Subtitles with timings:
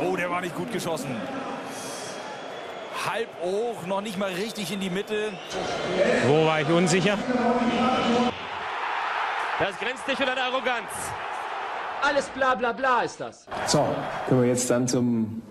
[0.00, 1.10] Oh, der war nicht gut geschossen.
[3.04, 5.32] Halb hoch, noch nicht mal richtig in die Mitte.
[6.26, 7.18] Wo war ich unsicher?
[9.58, 10.90] Das grenzt nicht an Arroganz.
[12.02, 13.46] Alles bla bla bla ist das.
[13.66, 13.88] So,
[14.28, 15.42] können wir jetzt dann zum,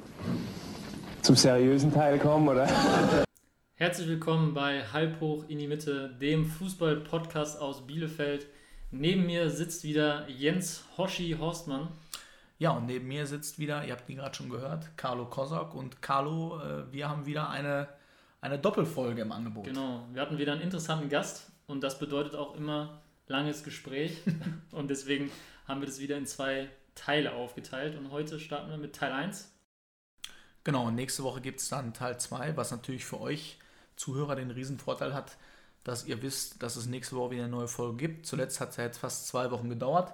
[1.21, 2.67] zum seriösen Teil kommen, oder?
[3.75, 8.47] Herzlich willkommen bei Halbhoch in die Mitte, dem Fußball-Podcast aus Bielefeld.
[8.91, 11.89] Neben mir sitzt wieder Jens Hoshi Horstmann.
[12.59, 15.75] Ja, und neben mir sitzt wieder, ihr habt ihn gerade schon gehört, Carlo Kosok.
[15.75, 17.87] Und Carlo, äh, wir haben wieder eine,
[18.41, 19.65] eine Doppelfolge im Angebot.
[19.65, 24.21] Genau, wir hatten wieder einen interessanten Gast und das bedeutet auch immer langes Gespräch.
[24.71, 25.29] und deswegen
[25.67, 27.95] haben wir das wieder in zwei Teile aufgeteilt.
[27.95, 29.53] Und heute starten wir mit Teil 1.
[30.63, 33.59] Genau, und nächste Woche gibt es dann Teil 2, was natürlich für euch
[33.95, 35.37] Zuhörer den riesen Vorteil hat,
[35.83, 38.25] dass ihr wisst, dass es nächste Woche wieder eine neue Folge gibt.
[38.25, 40.13] Zuletzt hat es ja jetzt fast zwei Wochen gedauert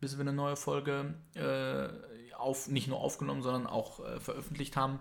[0.00, 1.88] bis wir eine neue Folge äh,
[2.36, 5.00] auf, nicht nur aufgenommen, sondern auch äh, veröffentlicht haben.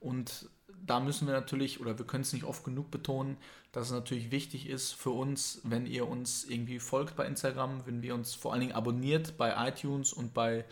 [0.00, 0.48] Und
[0.84, 3.36] da müssen wir natürlich, oder wir können es nicht oft genug betonen,
[3.72, 8.02] dass es natürlich wichtig ist für uns, wenn ihr uns irgendwie folgt bei Instagram, wenn
[8.02, 10.64] wir uns vor allen Dingen abonniert bei iTunes und bei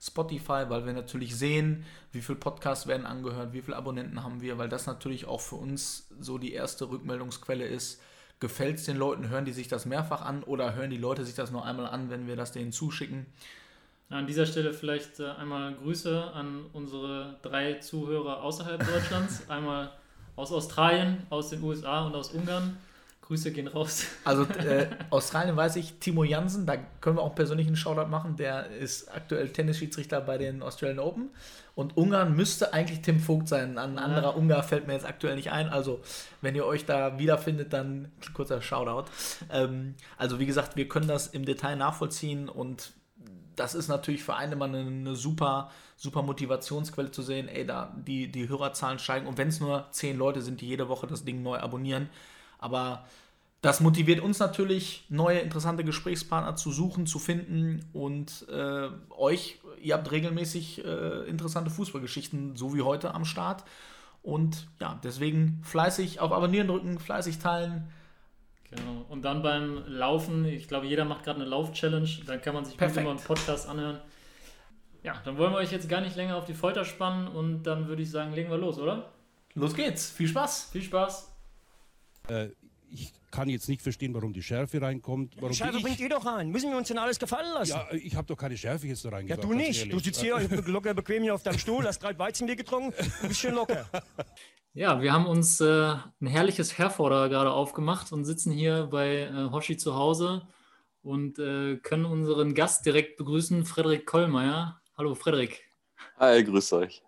[0.00, 4.58] Spotify, weil wir natürlich sehen, wie viele Podcasts werden angehört, wie viele Abonnenten haben wir,
[4.58, 8.00] weil das natürlich auch für uns so die erste Rückmeldungsquelle ist,
[8.38, 9.28] Gefällt es den Leuten?
[9.28, 12.10] Hören die sich das mehrfach an oder hören die Leute sich das nur einmal an,
[12.10, 13.26] wenn wir das denen zuschicken?
[14.08, 19.42] An dieser Stelle vielleicht äh, einmal Grüße an unsere drei Zuhörer außerhalb Deutschlands.
[19.48, 19.90] einmal
[20.36, 22.76] aus Australien, aus den USA und aus Ungarn.
[23.26, 24.04] Grüße gehen raus.
[24.24, 28.36] Also äh, Australien weiß ich, Timo Jansen, da können wir auch persönlich einen Shoutout machen.
[28.36, 31.30] Der ist aktuell Tennisschiedsrichter bei den Australian Open.
[31.74, 33.78] Und Ungarn müsste eigentlich Tim Vogt sein.
[33.78, 34.30] Ein anderer ja.
[34.30, 35.68] Ungar fällt mir jetzt aktuell nicht ein.
[35.68, 36.00] Also,
[36.40, 39.10] wenn ihr euch da wiederfindet, dann kurzer Shoutout.
[39.50, 42.92] Ähm, also, wie gesagt, wir können das im Detail nachvollziehen und
[43.56, 47.94] das ist natürlich für einen immer eine, eine, super, super Motivationsquelle zu sehen, ey, da
[47.96, 49.26] die, die Hörerzahlen steigen.
[49.26, 52.08] Und wenn es nur zehn Leute sind, die jede Woche das Ding neu abonnieren,
[52.66, 53.04] aber
[53.62, 59.94] das motiviert uns natürlich, neue interessante Gesprächspartner zu suchen, zu finden und äh, euch, ihr
[59.94, 63.64] habt regelmäßig äh, interessante Fußballgeschichten, so wie heute am Start.
[64.22, 67.88] Und ja, deswegen fleißig auf Abonnieren drücken, fleißig teilen.
[68.70, 69.06] Genau.
[69.08, 72.76] Und dann beim Laufen, ich glaube, jeder macht gerade eine Lauf-Challenge, dann kann man sich
[72.76, 73.02] Perfekt.
[73.02, 74.00] immer einen Podcast anhören.
[75.04, 77.86] Ja, dann wollen wir euch jetzt gar nicht länger auf die Folter spannen und dann
[77.86, 79.12] würde ich sagen, legen wir los, oder?
[79.54, 80.10] Los geht's.
[80.10, 80.70] Viel Spaß.
[80.72, 81.32] Viel Spaß.
[82.28, 82.48] Äh,
[83.00, 85.36] ich kann jetzt nicht verstehen, warum die Schärfe reinkommt.
[85.36, 86.50] Warum die Schärfe bringt ihr doch rein.
[86.50, 87.70] Müssen wir uns denn alles gefallen lassen?
[87.70, 89.44] Ja, ich habe doch keine Schärfe jetzt da reingebracht.
[89.44, 89.92] Ja, du nicht.
[89.92, 93.54] Du sitzt hier locker bequem hier auf deinem Stuhl, hast drei Weizenbier getrunken, bist schön
[93.54, 93.86] locker.
[94.72, 99.50] Ja, wir haben uns äh, ein herrliches Herforder gerade aufgemacht und sitzen hier bei äh,
[99.50, 100.46] Hoshi zu Hause
[101.02, 104.80] und äh, können unseren Gast direkt begrüßen, Frederik Kollmeier.
[104.98, 105.62] Hallo, Frederik.
[106.18, 107.02] Hi, grüß euch.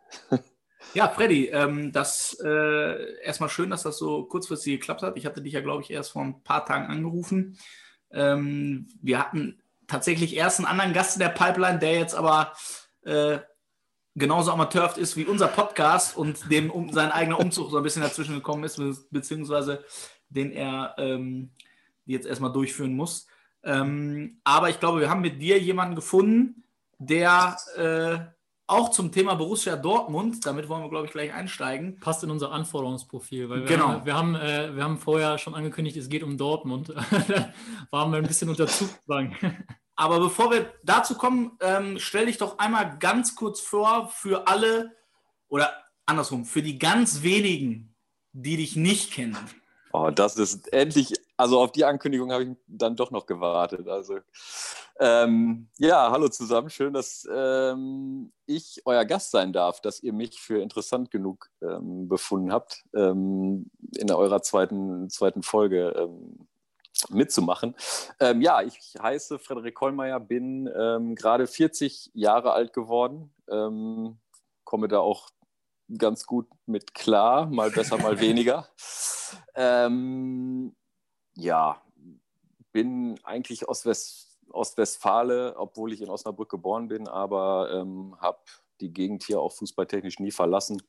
[0.95, 5.17] Ja, Freddy, ähm, das äh, erstmal schön, dass das so kurzfristig geklappt hat.
[5.17, 7.59] Ich hatte dich ja, glaube ich, erst vor ein paar Tagen angerufen.
[8.11, 12.53] Ähm, wir hatten tatsächlich erst einen anderen Gast in der Pipeline, der jetzt aber
[13.03, 13.39] äh,
[14.15, 18.03] genauso amateurhaft ist wie unser Podcast und dem um, sein eigener Umzug so ein bisschen
[18.03, 18.81] dazwischen gekommen ist,
[19.11, 19.85] beziehungsweise
[20.29, 21.51] den er ähm,
[22.05, 23.27] jetzt erstmal durchführen muss.
[23.63, 26.65] Ähm, aber ich glaube, wir haben mit dir jemanden gefunden,
[26.99, 28.38] der äh,
[28.69, 31.99] auch zum Thema Borussia Dortmund, damit wollen wir, glaube ich, gleich einsteigen.
[32.01, 33.89] Passt in unser Anforderungsprofil, weil wir genau.
[33.89, 36.91] haben, wir, haben, äh, wir haben vorher schon angekündigt, es geht um Dortmund.
[37.29, 37.53] da
[37.91, 39.35] waren wir ein bisschen unter Zugzwang.
[39.97, 44.95] Aber bevor wir dazu kommen, ähm, stell dich doch einmal ganz kurz vor für alle
[45.49, 45.73] oder
[46.07, 47.97] andersrum, für die ganz wenigen,
[48.33, 49.37] die dich nicht kennen.
[49.93, 53.87] Oh, das ist endlich, also auf die Ankündigung habe ich dann doch noch gewartet.
[53.89, 54.19] Also
[54.99, 56.69] ähm, ja, hallo zusammen.
[56.69, 62.09] Schön, dass ähm, ich euer Gast sein darf, dass ihr mich für interessant genug ähm,
[62.09, 66.49] befunden habt, ähm, in eurer zweiten, zweiten Folge ähm,
[67.09, 67.77] mitzumachen.
[68.19, 70.65] Ähm, ja, ich heiße Frederik Kollmeier, bin
[71.15, 73.33] gerade 40 Jahre alt geworden,
[74.65, 75.31] komme da auch
[75.97, 78.69] ganz gut mit klar, mal besser, mal weniger.
[81.39, 81.83] Ja,
[82.73, 88.39] bin eigentlich aus West Ostwestfale, obwohl ich in Osnabrück geboren bin, aber ähm, habe
[88.81, 90.83] die Gegend hier auch fußballtechnisch nie verlassen.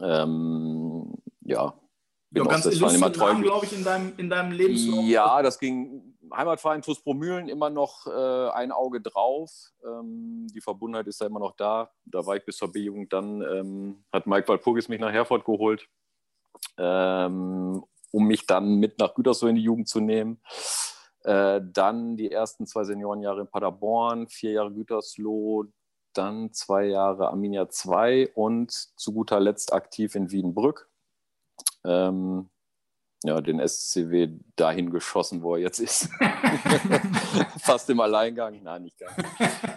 [0.00, 1.78] Ähm, ja,
[2.30, 3.34] bin ja, ganz immer treu.
[3.40, 5.04] glaube ich, in deinem, in deinem Lebenslauf.
[5.04, 9.50] Ja, das ging Heimatverein TuS Promühlen immer noch äh, ein Auge drauf.
[9.84, 11.90] Ähm, die Verbundenheit ist ja immer noch da.
[12.04, 13.12] Da war ich bis zur B-Jugend.
[13.12, 15.88] Dann ähm, hat Mike Walpurgis mich nach Herford geholt,
[16.78, 20.40] ähm, um mich dann mit nach Gütersloh in die Jugend zu nehmen.
[21.24, 25.66] Äh, dann die ersten zwei Seniorenjahre in Paderborn, vier Jahre Gütersloh,
[26.12, 30.88] dann zwei Jahre Arminia 2 und zu guter Letzt aktiv in Wiedenbrück.
[31.84, 32.50] Ähm,
[33.22, 36.08] ja, den SCW dahin geschossen, wo er jetzt ist.
[37.58, 38.62] Fast im Alleingang.
[38.62, 39.12] Nein, nicht ganz.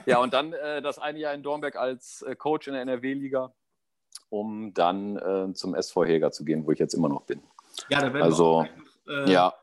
[0.06, 3.54] Ja, und dann äh, das eine Jahr in Dornberg als äh, Coach in der NRW-Liga,
[4.30, 7.42] um dann äh, zum SV Heger zu gehen, wo ich jetzt immer noch bin.
[7.90, 8.66] Ja, da werden also,
[9.06, 9.54] wir auch, äh, ja.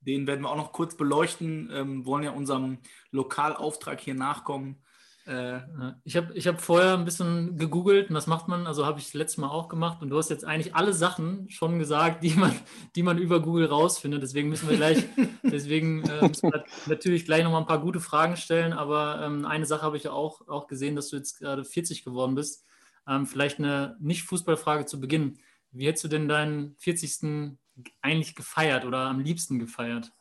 [0.00, 2.78] Den werden wir auch noch kurz beleuchten, ähm, wollen ja unserem
[3.10, 4.82] Lokalauftrag hier nachkommen.
[5.28, 5.60] Äh,
[6.04, 9.06] ich habe ich hab vorher ein bisschen gegoogelt und das macht man, also habe ich
[9.06, 12.30] das letzte Mal auch gemacht und du hast jetzt eigentlich alle Sachen schon gesagt, die
[12.30, 12.52] man,
[12.96, 14.22] die man über Google rausfindet.
[14.22, 15.04] Deswegen müssen wir gleich,
[15.42, 19.66] deswegen äh, müssen wir natürlich gleich nochmal ein paar gute Fragen stellen, aber ähm, eine
[19.66, 22.64] Sache habe ich ja auch, auch gesehen, dass du jetzt gerade 40 geworden bist.
[23.06, 25.38] Ähm, vielleicht eine Nicht-Fußballfrage zu Beginn.
[25.70, 27.56] Wie hättest du denn deinen 40.
[28.02, 30.12] eigentlich gefeiert oder am liebsten gefeiert?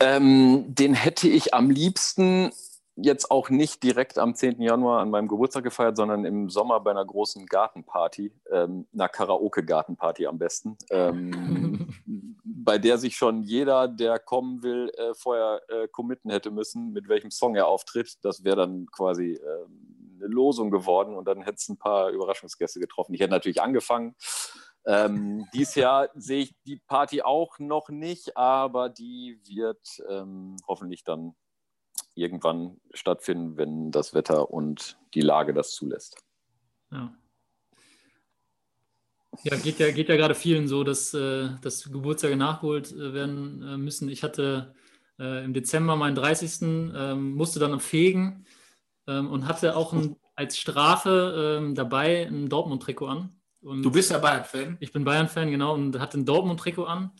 [0.00, 2.50] Ähm, den hätte ich am liebsten
[3.00, 4.60] jetzt auch nicht direkt am 10.
[4.60, 10.26] Januar an meinem Geburtstag gefeiert, sondern im Sommer bei einer großen Gartenparty, ähm, einer Karaoke-Gartenparty
[10.26, 11.88] am besten, ähm,
[12.44, 17.08] bei der sich schon jeder, der kommen will, äh, vorher äh, committen hätte müssen, mit
[17.08, 18.18] welchem Song er auftritt.
[18.22, 19.38] Das wäre dann quasi äh,
[20.18, 23.14] eine Losung geworden und dann hätte es ein paar Überraschungsgäste getroffen.
[23.14, 24.16] Ich hätte natürlich angefangen.
[24.88, 31.04] Ähm, dies Jahr sehe ich die Party auch noch nicht, aber die wird ähm, hoffentlich
[31.04, 31.34] dann
[32.14, 36.16] irgendwann stattfinden, wenn das Wetter und die Lage das zulässt.
[36.90, 37.14] Ja.
[39.44, 43.62] Ja, geht ja, geht ja gerade vielen so, dass, äh, dass Geburtstage nachgeholt äh, werden
[43.62, 44.08] äh, müssen.
[44.08, 44.74] Ich hatte
[45.20, 46.62] im Dezember meinen 30.
[46.62, 48.46] Ähm, musste dann fegen
[49.08, 53.37] ähm, und hatte auch ein, als Strafe ähm, dabei ein Dortmund-Trikot an.
[53.60, 54.76] Und du bist ja Bayern-Fan?
[54.80, 57.10] Ich bin Bayern-Fan, genau, und hatte ein Dortmund-Trikot an.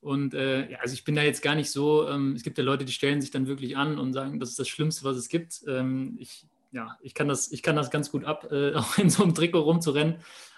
[0.00, 2.64] Und äh, ja, also ich bin da jetzt gar nicht so, ähm, es gibt ja
[2.64, 5.28] Leute, die stellen sich dann wirklich an und sagen, das ist das Schlimmste, was es
[5.28, 5.62] gibt.
[5.66, 9.08] Ähm, ich, ja, ich kann, das, ich kann das ganz gut ab, äh, auch in
[9.08, 10.16] so einem Trikot rumzurennen.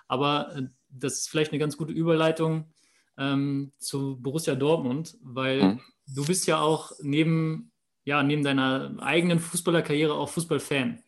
[0.08, 2.72] Aber äh, das ist vielleicht eine ganz gute Überleitung
[3.18, 5.80] ähm, zu Borussia Dortmund, weil mhm.
[6.08, 7.70] du bist ja auch neben,
[8.04, 11.02] ja, neben deiner eigenen Fußballerkarriere auch Fußballfan.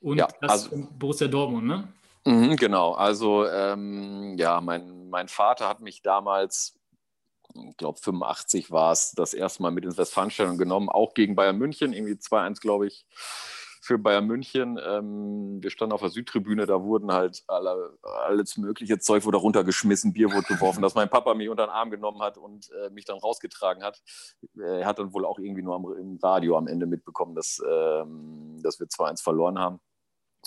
[0.00, 1.88] Und ja, das also, Borussia Dortmund, ne?
[2.24, 6.78] Mhm, genau, also ähm, ja, mein, mein Vater hat mich damals
[7.54, 11.58] ich glaube 85 war es, das erste Mal mit ins Westfalenstadion genommen, auch gegen Bayern
[11.58, 13.06] München, irgendwie 2-1, glaube ich,
[13.82, 14.78] für Bayern München.
[14.82, 20.12] Ähm, wir standen auf der Südtribüne, da wurden halt alle, alles mögliche Zeug wurde runtergeschmissen,
[20.12, 23.04] Bier wurde geworfen, dass mein Papa mich unter den Arm genommen hat und äh, mich
[23.04, 24.00] dann rausgetragen hat.
[24.56, 28.58] Er hat dann wohl auch irgendwie nur am, im Radio am Ende mitbekommen, dass, ähm,
[28.62, 29.80] dass wir 2-1 verloren haben.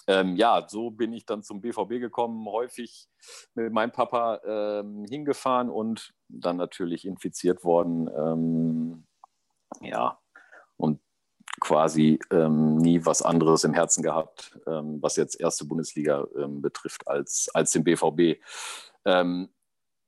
[0.07, 3.07] Ähm, ja, so bin ich dann zum BVB gekommen, häufig
[3.55, 8.09] mit meinem Papa ähm, hingefahren und dann natürlich infiziert worden.
[8.15, 9.07] Ähm,
[9.81, 10.19] ja,
[10.77, 10.99] und
[11.59, 17.07] quasi ähm, nie was anderes im Herzen gehabt, ähm, was jetzt erste Bundesliga ähm, betrifft,
[17.07, 18.41] als, als den BVB.
[19.05, 19.49] Ähm,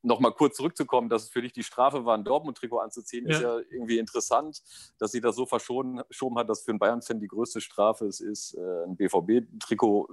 [0.04, 3.36] Nochmal kurz zurückzukommen, dass es für dich die Strafe war, ein Dortmund-Trikot anzuziehen, ja.
[3.36, 4.62] ist ja irgendwie interessant,
[5.00, 6.00] dass sie das so verschoben
[6.38, 10.08] hat, dass für einen Bayern-Fan die größte Strafe es ist, äh, ein BVB-Trikot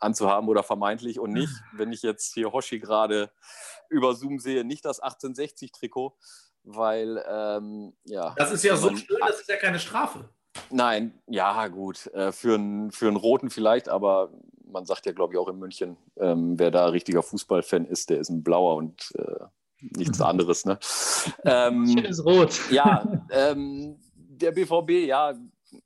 [0.00, 3.30] anzuhaben oder vermeintlich und nicht, wenn ich jetzt hier Hoshi gerade
[3.88, 6.12] über Zoom sehe, nicht das 1860-Trikot,
[6.64, 8.34] weil ähm, ja.
[8.36, 10.28] Das ist ja so schön, das ist ja keine Strafe.
[10.70, 12.06] Nein, ja, gut.
[12.08, 14.32] Äh, für, einen, für einen Roten vielleicht, aber
[14.70, 18.18] man sagt ja, glaube ich, auch in München, ähm, wer da richtiger Fußballfan ist, der
[18.18, 19.44] ist ein Blauer und äh,
[19.80, 20.24] nichts mhm.
[20.24, 20.64] anderes.
[20.64, 20.78] Ne?
[21.44, 22.58] Ähm, Schönes Rot.
[22.70, 25.34] Ja, ähm, der BVB, ja,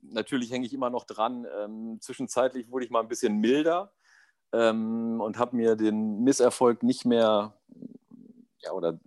[0.01, 1.45] natürlich hänge ich immer noch dran.
[1.59, 3.91] Ähm, zwischenzeitlich wurde ich mal ein bisschen milder
[4.53, 7.57] ähm, und habe mir den Misserfolg nicht mehr,
[8.59, 8.99] ja, oder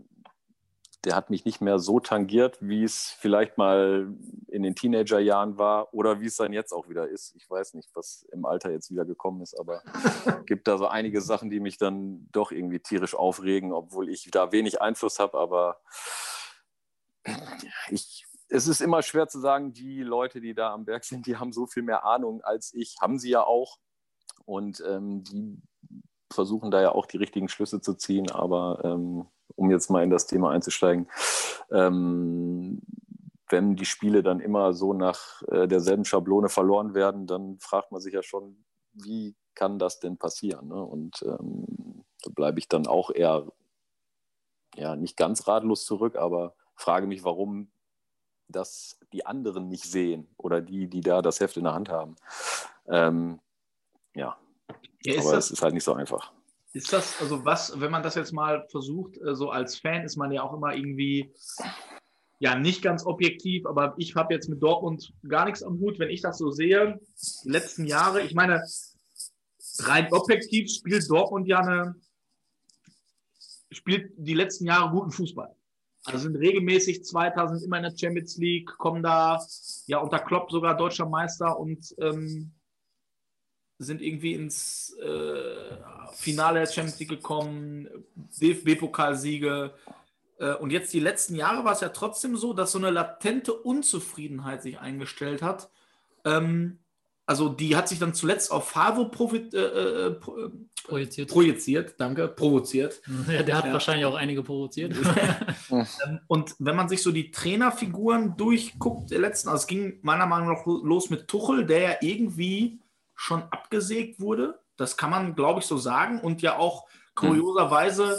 [1.04, 4.12] der hat mich nicht mehr so tangiert, wie es vielleicht mal
[4.48, 7.36] in den Teenagerjahren war oder wie es dann jetzt auch wieder ist.
[7.36, 10.88] Ich weiß nicht, was im Alter jetzt wieder gekommen ist, aber es gibt da so
[10.88, 15.38] einige Sachen, die mich dann doch irgendwie tierisch aufregen, obwohl ich da wenig Einfluss habe.
[15.38, 15.80] Aber
[17.90, 21.36] ich, es ist immer schwer zu sagen, die Leute, die da am Berg sind, die
[21.36, 23.78] haben so viel mehr Ahnung als ich, haben sie ja auch.
[24.46, 25.62] Und ähm, die
[26.32, 29.26] versuchen da ja auch die richtigen Schlüsse zu ziehen, aber ähm,
[29.56, 31.08] um jetzt mal in das Thema einzusteigen,
[31.70, 32.80] ähm,
[33.50, 38.00] wenn die Spiele dann immer so nach äh, derselben Schablone verloren werden, dann fragt man
[38.00, 40.68] sich ja schon, wie kann das denn passieren?
[40.68, 40.82] Ne?
[40.82, 43.46] Und ähm, da bleibe ich dann auch eher,
[44.74, 47.70] ja, nicht ganz ratlos zurück, aber frage mich, warum
[48.48, 52.16] das die anderen nicht sehen oder die, die da das Heft in der Hand haben.
[52.86, 53.40] Ähm,
[54.14, 54.38] ja,
[55.04, 56.32] ja aber es ist halt nicht so einfach.
[56.78, 60.16] Ist das, also was, wenn man das jetzt mal versucht, äh, so als Fan ist
[60.16, 61.34] man ja auch immer irgendwie,
[62.38, 66.08] ja, nicht ganz objektiv, aber ich habe jetzt mit Dortmund gar nichts am Hut, wenn
[66.08, 67.00] ich das so sehe.
[67.44, 68.62] Die letzten Jahre, ich meine,
[69.80, 71.96] rein objektiv spielt Dortmund ja eine,
[73.72, 75.52] spielt die letzten Jahre guten Fußball.
[76.04, 79.44] Also sind regelmäßig Zweiter, sind immer in der Champions League, kommen da
[79.86, 82.52] ja unter Klopp sogar deutscher Meister und ähm,
[83.78, 85.76] sind irgendwie ins äh,
[86.14, 87.88] Finale der Champions League gekommen,
[88.40, 89.72] DFB-Pokalsiege.
[90.38, 93.52] Äh, und jetzt die letzten Jahre war es ja trotzdem so, dass so eine latente
[93.52, 95.70] Unzufriedenheit sich eingestellt hat.
[96.24, 96.78] Ähm,
[97.28, 100.16] also die hat sich dann zuletzt auf Favre profit, äh, äh, äh
[100.82, 101.28] projiziert.
[101.30, 103.02] projiziert, danke, provoziert.
[103.30, 103.72] Ja, der hat ja.
[103.74, 104.94] wahrscheinlich auch einige provoziert.
[105.70, 110.26] Ähm, und wenn man sich so die Trainerfiguren durchguckt, der letzten, also es ging meiner
[110.26, 112.80] Meinung nach los mit Tuchel, der ja irgendwie
[113.18, 114.60] schon abgesägt wurde.
[114.76, 116.20] Das kann man, glaube ich, so sagen.
[116.20, 118.18] Und ja auch kurioserweise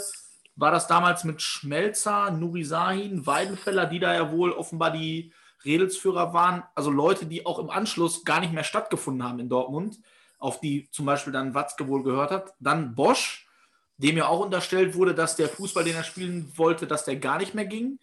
[0.56, 5.32] war das damals mit Schmelzer, Nuri Sahin, Weidenfeller, die da ja wohl offenbar die
[5.64, 6.64] Redelsführer waren.
[6.74, 10.00] Also Leute, die auch im Anschluss gar nicht mehr stattgefunden haben in Dortmund,
[10.38, 12.52] auf die zum Beispiel dann Watzke wohl gehört hat.
[12.60, 13.48] Dann Bosch,
[13.96, 17.38] dem ja auch unterstellt wurde, dass der Fußball, den er spielen wollte, dass der gar
[17.38, 17.98] nicht mehr ging.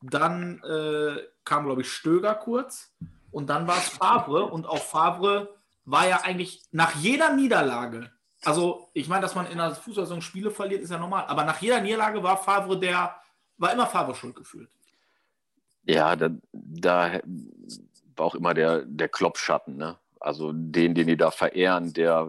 [0.00, 2.94] Dann äh, kam, glaube ich, Stöger kurz.
[3.32, 4.44] Und dann war es Favre.
[4.44, 5.55] Und auch Favre
[5.86, 8.10] war ja eigentlich nach jeder Niederlage,
[8.44, 11.60] also ich meine, dass man in der Fußballsaison Spiele verliert, ist ja normal, aber nach
[11.60, 13.16] jeder Niederlage war Favre der,
[13.56, 14.70] war immer Favre schuld gefühlt.
[15.84, 17.20] Ja, da, da
[18.16, 19.98] war auch immer der, der Kloppschatten, ne?
[20.20, 22.28] Also den, den die da verehren, der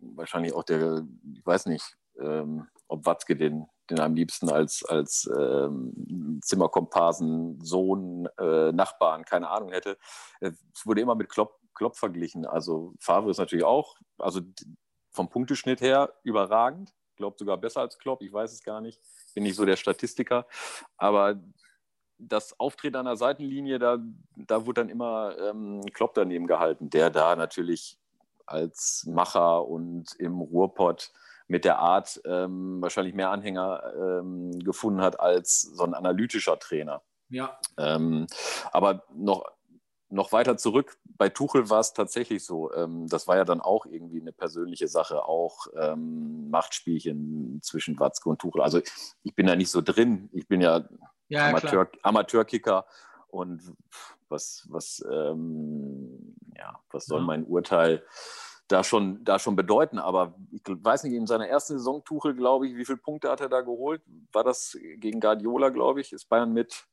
[0.00, 5.28] wahrscheinlich auch der, ich weiß nicht, ähm, ob Watzke den, den am liebsten als, als
[5.38, 9.98] ähm, Zimmerkomparsen, Sohn, äh, Nachbarn, keine Ahnung hätte.
[10.40, 12.46] Es wurde immer mit Klopp Klopp verglichen.
[12.46, 14.40] Also Favre ist natürlich auch, also
[15.10, 16.92] vom Punkteschnitt her überragend.
[17.10, 19.00] Ich glaube sogar besser als Klopp, ich weiß es gar nicht.
[19.34, 20.46] Bin nicht so der Statistiker.
[20.96, 21.40] Aber
[22.18, 23.98] das Auftreten an der Seitenlinie, da,
[24.36, 27.98] da wurde dann immer ähm, Klopp daneben gehalten, der da natürlich
[28.46, 31.12] als Macher und im Ruhrpott
[31.46, 37.02] mit der Art ähm, wahrscheinlich mehr Anhänger ähm, gefunden hat als so ein analytischer Trainer.
[37.28, 37.58] Ja.
[37.78, 38.26] Ähm,
[38.72, 39.44] aber noch
[40.10, 43.86] noch weiter zurück, bei Tuchel war es tatsächlich so, ähm, das war ja dann auch
[43.86, 48.62] irgendwie eine persönliche Sache, auch ähm, Machtspielchen zwischen Watzke und Tuchel.
[48.62, 48.80] Also
[49.22, 50.88] ich bin da nicht so drin, ich bin ja,
[51.28, 52.86] ja Amateur, Amateurkicker
[53.28, 53.62] und
[54.28, 57.26] was, was, ähm, ja, was soll ja.
[57.26, 58.04] mein Urteil
[58.68, 59.98] da schon, da schon bedeuten?
[59.98, 63.40] Aber ich weiß nicht, in seiner ersten Saison Tuchel, glaube ich, wie viele Punkte hat
[63.40, 64.02] er da geholt?
[64.32, 66.12] War das gegen Guardiola, glaube ich?
[66.12, 66.86] Ist Bayern mit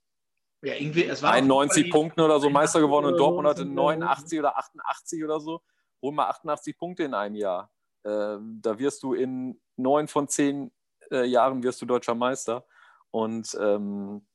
[0.61, 4.57] ja, irgendwie, es war 91 Punkten oder so Meister geworden und Dortmund hatte 89 oder
[4.57, 5.61] 88 oder so.
[6.01, 7.71] Hol mal 88 Punkte in einem Jahr.
[8.03, 10.71] Äh, da wirst du in neun von zehn
[11.11, 12.65] äh, Jahren wirst du deutscher Meister.
[13.11, 14.25] Und ähm,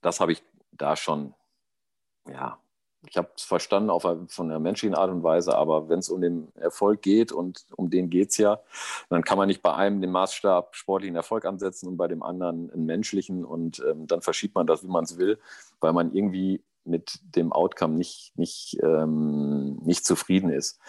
[0.00, 0.42] das habe ich
[0.72, 1.34] da schon,
[2.28, 2.61] ja,
[3.08, 6.20] ich habe es verstanden auf, von der menschlichen Art und Weise, aber wenn es um
[6.20, 8.60] den Erfolg geht und um den geht es ja,
[9.08, 12.70] dann kann man nicht bei einem den Maßstab sportlichen Erfolg ansetzen und bei dem anderen
[12.70, 15.38] einen menschlichen und ähm, dann verschiebt man das, wie man es will,
[15.80, 20.80] weil man irgendwie mit dem Outcome nicht, nicht, ähm, nicht zufrieden ist.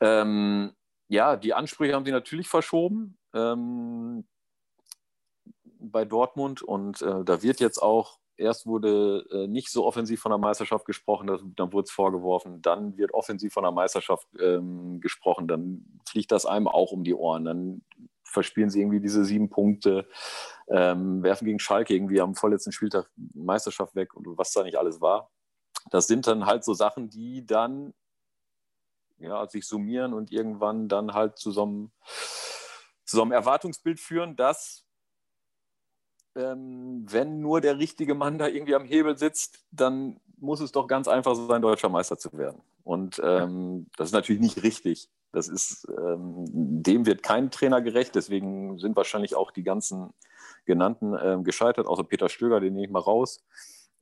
[0.00, 0.72] Ähm,
[1.08, 4.24] ja, die Ansprüche haben sie natürlich verschoben ähm,
[5.78, 10.30] bei Dortmund und äh, da wird jetzt auch erst wurde äh, nicht so offensiv von
[10.30, 15.00] der Meisterschaft gesprochen, das, dann wurde es vorgeworfen, dann wird offensiv von der Meisterschaft ähm,
[15.00, 17.82] gesprochen, dann fliegt das einem auch um die Ohren, dann
[18.24, 20.08] verspielen sie irgendwie diese sieben Punkte,
[20.68, 25.00] ähm, werfen gegen Schalke irgendwie am vorletzten Spieltag Meisterschaft weg und was da nicht alles
[25.00, 25.30] war.
[25.90, 27.92] Das sind dann halt so Sachen, die dann
[29.18, 31.92] ja, sich summieren und irgendwann dann halt zu so einem,
[33.04, 34.84] zu so einem Erwartungsbild führen, dass
[36.36, 40.86] ähm, wenn nur der richtige Mann da irgendwie am Hebel sitzt, dann muss es doch
[40.86, 42.60] ganz einfach sein, deutscher Meister zu werden.
[42.84, 45.08] Und ähm, das ist natürlich nicht richtig.
[45.30, 48.14] Das ist, ähm, dem wird kein Trainer gerecht.
[48.14, 50.12] Deswegen sind wahrscheinlich auch die ganzen
[50.64, 53.44] genannten ähm, gescheitert, außer Peter Stöger, den nehme ich mal raus.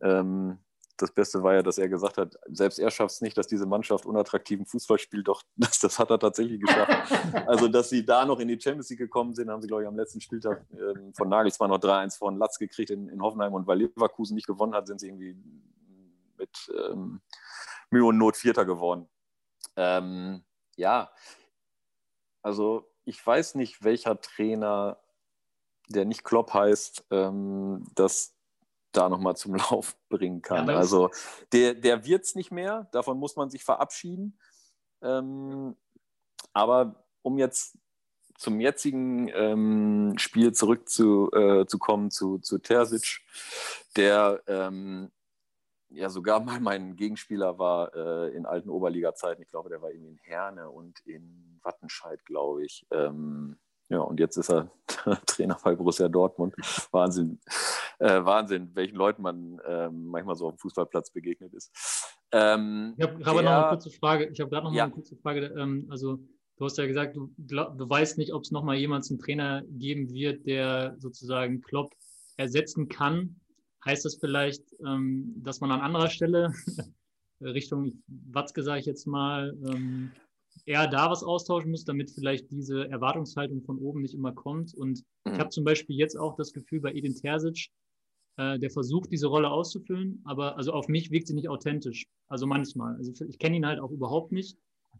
[0.00, 0.58] Ähm,
[1.00, 3.66] das Beste war ja, dass er gesagt hat, selbst er schafft es nicht, dass diese
[3.66, 5.28] Mannschaft unattraktiven Fußball spielt.
[5.28, 7.12] Doch, das, das hat er tatsächlich geschafft.
[7.46, 9.88] also, dass sie da noch in die Champions League gekommen sind, haben sie, glaube ich,
[9.88, 13.54] am letzten Spieltag ähm, von Nagelsmann noch 3-1 von Latz gekriegt in, in, Hoffenheim.
[13.54, 15.36] Und weil Leverkusen nicht gewonnen hat, sind sie irgendwie
[16.36, 17.20] mit ähm,
[17.90, 19.08] Mühe und Not Vierter geworden.
[19.76, 20.44] Ähm,
[20.76, 21.10] ja,
[22.42, 24.98] also ich weiß nicht, welcher Trainer,
[25.88, 28.36] der nicht Klopp heißt, ähm, das
[28.92, 30.68] da nochmal zum Lauf bringen kann.
[30.68, 31.10] Ja, also
[31.52, 34.38] der, der wird es nicht mehr, davon muss man sich verabschieden.
[35.02, 35.76] Ähm,
[36.52, 37.78] aber um jetzt
[38.36, 43.20] zum jetzigen ähm, Spiel zurückzukommen äh, zu, zu Terzic,
[43.96, 45.10] der ähm,
[45.90, 49.42] ja sogar mal mein Gegenspieler war äh, in alten Oberliga-Zeiten.
[49.42, 52.86] Ich glaube, der war irgendwie in Herne und in Wattenscheid, glaube ich.
[52.90, 53.58] Ähm,
[53.90, 54.70] ja, und jetzt ist er
[55.26, 56.54] Trainer bei Borussia Dortmund.
[56.92, 57.40] Wahnsinn,
[57.98, 61.72] äh, Wahnsinn, welchen Leuten man ähm, manchmal so auf dem Fußballplatz begegnet ist.
[62.30, 64.26] Ähm, ich habe gerade noch eine kurze Frage.
[64.26, 64.84] Ich habe gerade noch ja.
[64.84, 65.46] eine kurze Frage.
[65.58, 66.20] Ähm, also
[66.56, 69.18] du hast ja gesagt, du, glaub, du weißt nicht, ob es noch mal jemanden zum
[69.18, 71.92] Trainer geben wird, der sozusagen Klopp
[72.36, 73.40] ersetzen kann.
[73.84, 76.52] Heißt das vielleicht, ähm, dass man an anderer Stelle
[77.40, 80.12] Richtung Watzke, sage ich jetzt mal, ähm,
[80.66, 84.74] eher da was austauschen muss, damit vielleicht diese Erwartungshaltung von oben nicht immer kommt.
[84.74, 85.34] Und mhm.
[85.34, 87.68] ich habe zum Beispiel jetzt auch das Gefühl bei Edin Terzic,
[88.36, 92.06] äh, der versucht, diese Rolle auszufüllen, aber also auf mich wirkt sie nicht authentisch.
[92.28, 92.96] Also manchmal.
[92.96, 94.56] Also ich kenne ihn halt auch überhaupt nicht.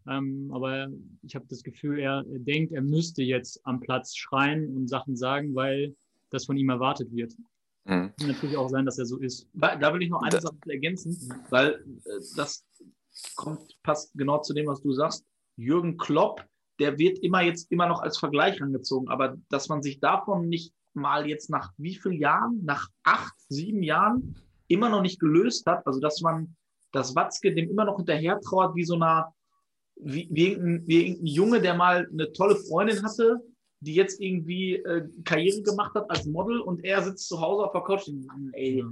[0.07, 0.89] Ähm, aber
[1.21, 5.15] ich habe das Gefühl, er, er denkt, er müsste jetzt am Platz schreien und Sachen
[5.15, 5.95] sagen, weil
[6.29, 7.35] das von ihm erwartet wird.
[7.85, 8.11] Mhm.
[8.17, 9.47] Kann natürlich auch sein, dass er so ist.
[9.53, 11.17] Da will ich noch eine Sache ergänzen,
[11.49, 12.65] weil äh, das
[13.35, 15.25] kommt, passt genau zu dem, was du sagst.
[15.61, 16.45] Jürgen Klopp,
[16.79, 20.73] der wird immer jetzt immer noch als Vergleich angezogen, aber dass man sich davon nicht
[20.93, 24.35] mal jetzt nach wie vielen Jahren, nach acht, sieben Jahren
[24.67, 26.55] immer noch nicht gelöst hat, also dass man
[26.91, 29.33] das Watzke dem immer noch hinterher trauert, wie so einer,
[29.95, 33.39] wie, wie, irgendein, wie irgendein Junge, der mal eine tolle Freundin hatte,
[33.79, 37.71] die jetzt irgendwie äh, Karriere gemacht hat als Model und er sitzt zu Hause auf
[37.71, 38.07] der Couch.
[38.07, 38.83] Und Mann, ey,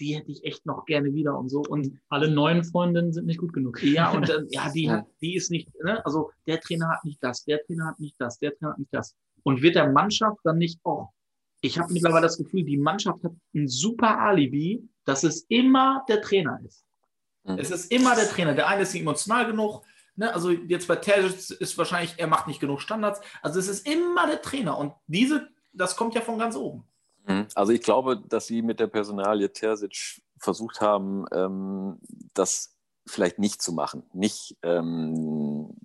[0.00, 1.62] die hätte ich echt noch gerne wieder und so.
[1.62, 3.82] Und alle neuen Freundinnen sind nicht gut genug.
[3.82, 6.04] Ja, und dann, ja, die hat, die ist nicht, ne?
[6.04, 8.92] also der Trainer hat nicht das, der Trainer hat nicht das, der Trainer hat nicht
[8.92, 9.14] das.
[9.42, 11.10] Und wird der Mannschaft dann nicht auch,
[11.60, 16.20] ich habe mittlerweile das Gefühl, die Mannschaft hat ein super Alibi, dass es immer der
[16.20, 16.84] Trainer ist.
[17.44, 17.58] Mhm.
[17.58, 18.54] Es ist immer der Trainer.
[18.54, 19.82] Der eine ist nicht emotional genug,
[20.18, 23.20] Ne, also jetzt bei Terzic ist wahrscheinlich, er macht nicht genug Standards.
[23.42, 26.84] Also es ist immer der Trainer und diese, das kommt ja von ganz oben.
[27.26, 27.46] Mhm.
[27.54, 31.98] Also ich glaube, dass sie mit der Personalie Terzic versucht haben, ähm,
[32.34, 34.04] das vielleicht nicht zu machen.
[34.12, 35.76] Nicht ähm,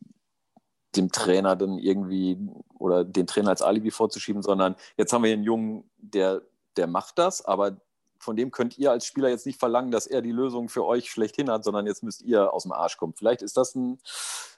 [0.95, 2.37] dem Trainer dann irgendwie
[2.77, 6.41] oder den Trainer als Alibi vorzuschieben, sondern jetzt haben wir einen Jungen, der,
[6.75, 7.77] der macht das, aber
[8.19, 11.09] von dem könnt ihr als Spieler jetzt nicht verlangen, dass er die Lösung für euch
[11.09, 13.13] schlechthin hat, sondern jetzt müsst ihr aus dem Arsch kommen.
[13.15, 13.99] Vielleicht ist das ein,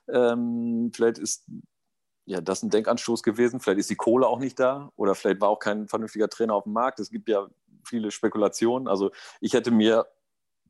[0.10, 1.46] ähm, vielleicht ist
[2.26, 3.60] ja, das ist ein Denkanstoß gewesen.
[3.60, 6.64] Vielleicht ist die Kohle auch nicht da oder vielleicht war auch kein vernünftiger Trainer auf
[6.64, 7.00] dem Markt.
[7.00, 7.48] Es gibt ja
[7.86, 8.88] viele Spekulationen.
[8.88, 10.08] Also ich hätte mir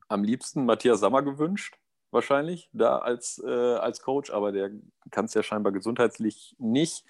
[0.08, 1.78] am liebsten Matthias Sammer gewünscht,
[2.12, 4.72] wahrscheinlich, da als, äh, als Coach, aber der
[5.12, 7.06] kann es ja scheinbar gesundheitlich nicht,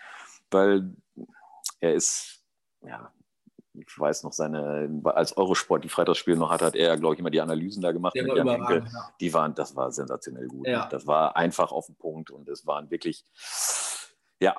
[0.52, 0.96] weil
[1.80, 2.44] er ist,
[2.82, 3.12] ja,
[3.74, 7.32] ich weiß noch, seine, als Eurosport die Freitagsspiele noch hat, hat er, glaube ich, immer
[7.32, 8.14] die Analysen da gemacht.
[8.16, 8.86] Der war Henke.
[8.86, 9.14] Ja.
[9.20, 10.68] Die waren, das war sensationell gut.
[10.68, 10.88] Ja.
[10.90, 13.26] Das war einfach auf den Punkt und es waren wirklich
[14.44, 14.56] ja.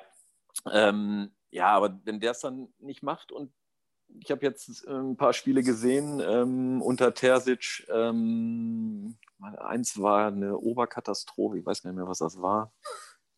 [0.71, 3.53] Ähm, ja, aber wenn der es dann nicht macht und
[4.19, 7.85] ich habe jetzt ein paar Spiele gesehen ähm, unter Terzic.
[7.89, 9.17] Ähm,
[9.57, 12.71] eins war eine Oberkatastrophe, ich weiß gar nicht mehr, was das war.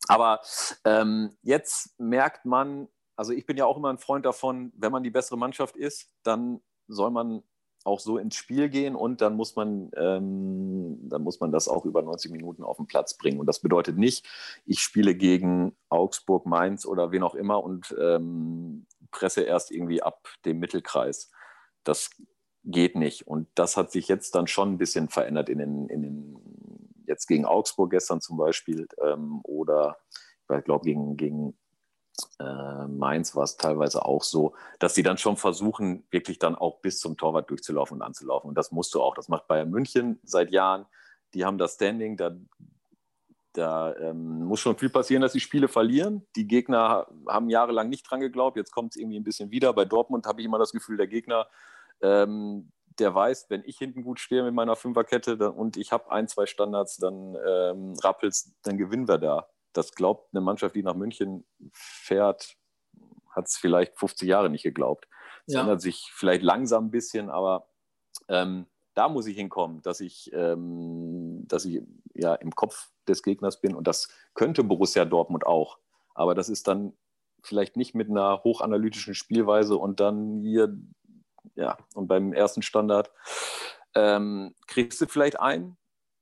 [0.08, 0.42] Aber
[0.86, 5.04] ähm, jetzt merkt man, also ich bin ja auch immer ein Freund davon, wenn man
[5.04, 7.44] die bessere Mannschaft ist, dann soll man
[7.88, 11.86] auch so ins Spiel gehen und dann muss man, ähm, dann muss man das auch
[11.86, 13.39] über 90 Minuten auf den Platz bringen.
[13.39, 14.28] Und das bedeutet nicht,
[14.65, 20.28] ich spiele gegen Augsburg, Mainz oder wen auch immer und ähm, presse erst irgendwie ab
[20.45, 21.32] dem Mittelkreis.
[21.84, 22.12] Das
[22.63, 23.26] geht nicht.
[23.26, 27.28] Und das hat sich jetzt dann schon ein bisschen verändert in den, in den jetzt
[27.28, 29.97] gegen Augsburg gestern zum Beispiel ähm, oder
[30.54, 31.58] ich glaube gegen, gegen
[32.40, 36.80] äh, Mainz war es teilweise auch so, dass sie dann schon versuchen, wirklich dann auch
[36.80, 38.50] bis zum Torwart durchzulaufen und anzulaufen.
[38.50, 39.16] Und das musst du auch.
[39.16, 40.86] Das macht Bayern München seit Jahren.
[41.34, 42.36] Die haben das Standing, da,
[43.54, 46.26] da ähm, muss schon viel passieren, dass sie Spiele verlieren.
[46.36, 48.58] Die Gegner haben jahrelang nicht dran geglaubt.
[48.58, 49.74] Jetzt kommt es irgendwie ein bisschen wieder.
[49.74, 51.48] Bei Dortmund habe ich immer das Gefühl, der Gegner,
[52.02, 56.12] ähm, der weiß, wenn ich hinten gut stehe mit meiner Fünferkette dann, und ich habe
[56.12, 60.84] ein, zwei Standards, dann ähm, rappelst, dann gewinnen wir da das glaubt eine Mannschaft, die
[60.84, 62.56] nach München fährt,
[63.30, 65.08] hat es vielleicht 50 Jahre nicht geglaubt.
[65.46, 65.62] Es ja.
[65.62, 67.70] ändert sich vielleicht langsam ein bisschen, aber
[68.28, 71.84] ähm, da muss ich hinkommen, dass ich, ähm, dass ich
[72.16, 75.78] ja im Kopf des Gegners bin und das könnte Borussia Dortmund auch.
[76.16, 76.94] Aber das ist dann
[77.44, 80.76] vielleicht nicht mit einer hochanalytischen Spielweise und dann hier,
[81.56, 83.12] ja, und beim ersten Standard
[83.94, 85.78] ähm, kriegst du vielleicht ein,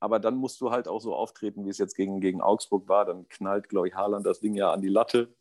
[0.06, 3.06] aber dann musst du halt auch so auftreten, wie es jetzt gegen, gegen Augsburg war.
[3.06, 5.34] Dann knallt, glaube ich, Haaland das Ding ja an die Latte.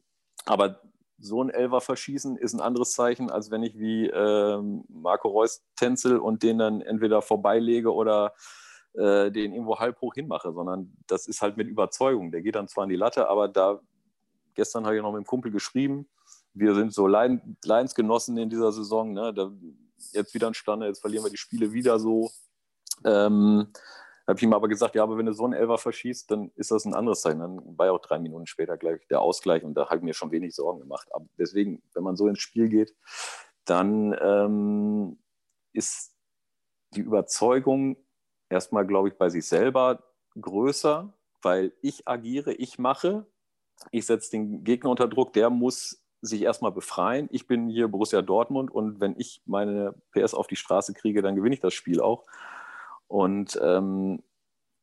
[0.46, 0.80] Aber
[1.18, 5.62] so ein Elfer verschießen ist ein anderes Zeichen, als wenn ich wie ähm, Marco Reus
[5.76, 8.32] tänzel und den dann entweder vorbeilege oder
[8.94, 12.32] äh, den irgendwo halb hoch hinmache, sondern das ist halt mit Überzeugung.
[12.32, 13.80] Der geht dann zwar an die Latte, aber da,
[14.54, 16.08] gestern habe ich noch mit dem Kumpel geschrieben,
[16.54, 19.12] wir sind so Leiden, Leidensgenossen in dieser Saison.
[19.12, 19.34] Ne?
[19.34, 19.52] Da,
[20.12, 22.30] jetzt wieder ein Standard, jetzt verlieren wir die Spiele wieder so
[23.04, 23.68] Ähm,
[24.26, 26.70] habe ich ihm aber gesagt, ja, aber wenn du so einen Elfer verschießt, dann ist
[26.70, 27.40] das ein anderes Zeichen.
[27.40, 30.14] Dann war ja auch drei Minuten später gleich der Ausgleich und da habe ich mir
[30.14, 31.08] schon wenig Sorgen gemacht.
[31.12, 32.94] Aber deswegen, wenn man so ins Spiel geht,
[33.66, 35.18] dann ähm,
[35.72, 36.14] ist
[36.94, 37.96] die Überzeugung
[38.48, 40.02] erstmal, glaube ich, bei sich selber
[40.40, 43.26] größer, weil ich agiere, ich mache,
[43.90, 47.28] ich setze den Gegner unter Druck, der muss sich erstmal befreien.
[47.30, 51.36] Ich bin hier Borussia Dortmund und wenn ich meine PS auf die Straße kriege, dann
[51.36, 52.24] gewinne ich das Spiel auch.
[53.14, 54.24] Und ähm,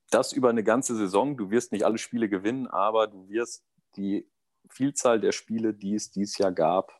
[0.09, 1.35] das über eine ganze Saison.
[1.35, 3.65] Du wirst nicht alle Spiele gewinnen, aber du wirst
[3.97, 4.25] die
[4.69, 6.97] Vielzahl der Spiele, die es dieses Jahr gab,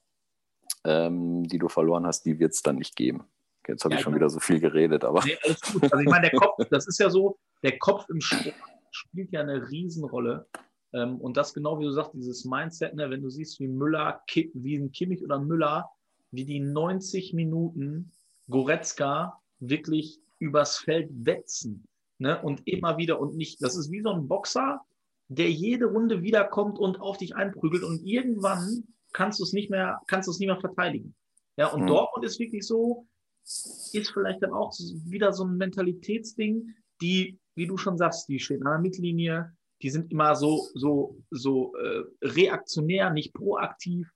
[0.83, 3.29] ähm, die du verloren hast, die wird es dann nicht geben.
[3.65, 5.23] Jetzt habe ja, ich schon wieder so viel geredet, aber.
[5.23, 5.83] Nee, alles gut.
[5.83, 8.55] Also ich meine, der Kopf, das ist ja so, der Kopf im Sport
[8.91, 10.49] spielt ja eine Riesenrolle.
[10.91, 14.21] Ähm, und das genau wie du sagst, dieses Mindset, ne, wenn du siehst, wie Müller,
[14.53, 15.89] wie ein Kimmich oder Müller,
[16.31, 18.11] wie die 90 Minuten
[18.49, 21.85] Goretzka wirklich übers Feld wetzen.
[22.17, 22.41] Ne?
[22.41, 24.81] Und immer wieder und nicht, das ist wie so ein Boxer,
[25.27, 30.01] der jede Runde wiederkommt und auf dich einprügelt und irgendwann kannst du es nicht mehr,
[30.07, 31.15] kannst du es nicht mehr verteidigen.
[31.57, 31.87] Ja, und mhm.
[31.87, 33.07] Dortmund ist wirklich so,
[33.43, 34.73] ist vielleicht dann auch
[35.05, 39.89] wieder so ein Mentalitätsding, die, wie du schon sagst, die stehen an der Mittellinie, die
[39.89, 44.07] sind immer so, so, so äh, reaktionär, nicht proaktiv.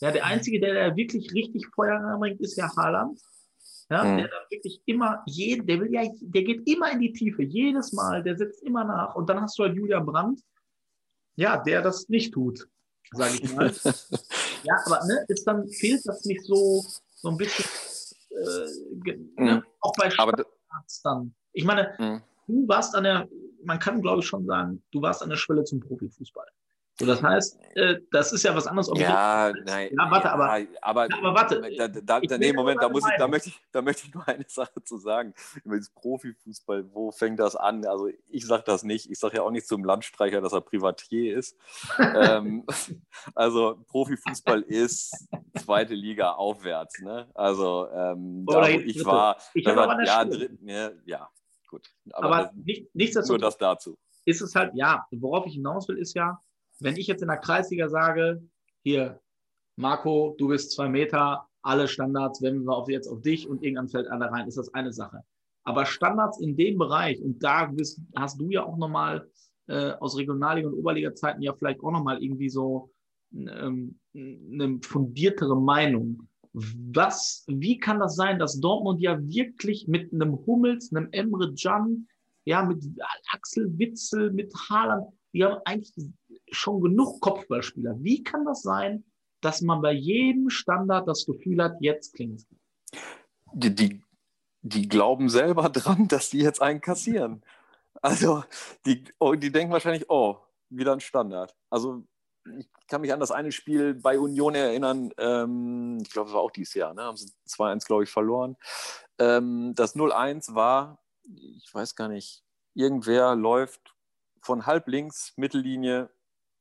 [0.00, 3.20] Ja, der Einzige, der da wirklich richtig Feuer reinbringt, ist ja Haaland.
[3.90, 4.18] Ja, mhm.
[4.18, 8.22] der wirklich immer, jeden, der will ja, der geht immer in die Tiefe, jedes Mal,
[8.22, 9.14] der setzt immer nach.
[9.14, 10.42] Und dann hast du halt Julia Brandt,
[11.36, 12.68] ja, der das nicht tut,
[13.12, 13.72] sage ich mal.
[14.64, 17.64] ja, aber ne, ist dann fehlt das nicht so, so ein bisschen,
[18.30, 19.44] äh, mhm.
[19.44, 21.34] ne, auch bei Standards dann.
[21.52, 22.22] Ich meine, mhm.
[22.46, 23.26] du warst an der,
[23.64, 26.46] man kann glaube ich schon sagen, du warst an der Schwelle zum Profifußball.
[27.00, 28.90] So, das heißt, äh, das ist ja was anderes.
[28.96, 29.90] ja, nein.
[29.96, 31.62] Ja, warte, aber, aber, ja, aber warte.
[31.76, 34.26] Da, da, da nee, Moment, da, muss ich, da, möchte ich, da möchte ich nur
[34.26, 35.32] eine Sache zu sagen.
[35.64, 37.86] Über das Profifußball, wo fängt das an?
[37.86, 39.08] Also, ich sage das nicht.
[39.08, 41.56] Ich sage ja auch nicht zum Landstreicher, dass er Privatier ist.
[41.98, 42.66] ähm,
[43.36, 47.00] also, Profifußball ist zweite Liga aufwärts.
[47.00, 47.30] Ne?
[47.34, 51.30] Also, ähm, da, wo ich war, ich war ja, dritten, ja, ja,
[51.68, 51.88] gut.
[52.10, 52.54] Aber, aber das,
[52.92, 53.28] nicht.
[53.28, 53.96] Nur das dazu.
[54.24, 56.38] Ist es halt, ja, worauf ich hinaus will, ist ja,
[56.80, 58.42] wenn ich jetzt in der Kreisliga sage,
[58.82, 59.20] hier,
[59.76, 63.88] Marco, du bist zwei Meter, alle Standards, wenn wir auf, jetzt auf dich und irgendwann
[63.88, 65.22] fällt einer rein, ist das eine Sache.
[65.64, 69.28] Aber Standards in dem Bereich, und da bist, hast du ja auch nochmal
[69.66, 72.90] äh, aus Regionalliga- und Oberliga-Zeiten ja vielleicht auch nochmal irgendwie so
[73.34, 76.26] ähm, eine fundiertere Meinung.
[76.54, 82.08] Was, wie kann das sein, dass Dortmund ja wirklich mit einem Hummels, einem Emre Can,
[82.46, 82.82] ja, mit
[83.32, 85.92] Axel Witzel, mit Haaland, die haben eigentlich
[86.50, 87.96] schon genug Kopfballspieler.
[88.00, 89.04] Wie kann das sein,
[89.40, 92.46] dass man bei jedem Standard das Gefühl hat, jetzt klingt es?
[93.52, 94.02] Die, die,
[94.62, 97.42] die glauben selber dran, dass die jetzt einen kassieren.
[98.00, 98.44] Also,
[98.86, 101.56] die, oh, die denken wahrscheinlich, oh, wieder ein Standard.
[101.70, 102.04] Also,
[102.56, 106.40] ich kann mich an das eine Spiel bei Union erinnern, ähm, ich glaube, es war
[106.40, 107.02] auch dieses Jahr, ne?
[107.02, 108.56] haben sie 2-1, glaube ich, verloren.
[109.18, 112.42] Ähm, das 0-1 war, ich weiß gar nicht,
[112.74, 113.94] irgendwer läuft
[114.40, 116.10] von halb links, Mittellinie,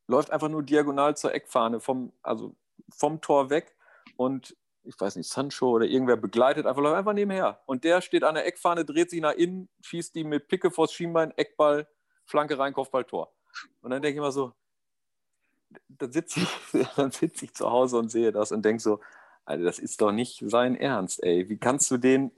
[0.07, 2.55] läuft einfach nur diagonal zur Eckfahne, vom, also
[2.89, 3.75] vom Tor weg
[4.15, 7.61] und ich weiß nicht, Sancho oder irgendwer begleitet, einfach läuft einfach nebenher.
[7.65, 10.93] Und der steht an der Eckfahne, dreht sich nach innen, schießt die mit Picke vors
[10.93, 11.87] Schienbein, Eckball,
[12.23, 13.33] Flanke rein, Kopfball, Tor.
[13.81, 14.53] Und dann denke ich immer so,
[15.89, 16.49] dann sitze ich,
[17.13, 19.01] sitz ich zu Hause und sehe das und denke so,
[19.43, 21.49] Alter, das ist doch nicht sein Ernst, ey.
[21.49, 22.31] Wie kannst du den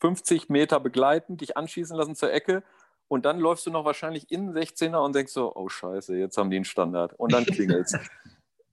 [0.00, 2.62] 50 Meter begleiten, dich anschießen lassen zur Ecke
[3.08, 6.36] und dann läufst du noch wahrscheinlich in den 16er und denkst so, oh scheiße, jetzt
[6.36, 7.12] haben die einen Standard.
[7.14, 7.98] Und dann klingelt es.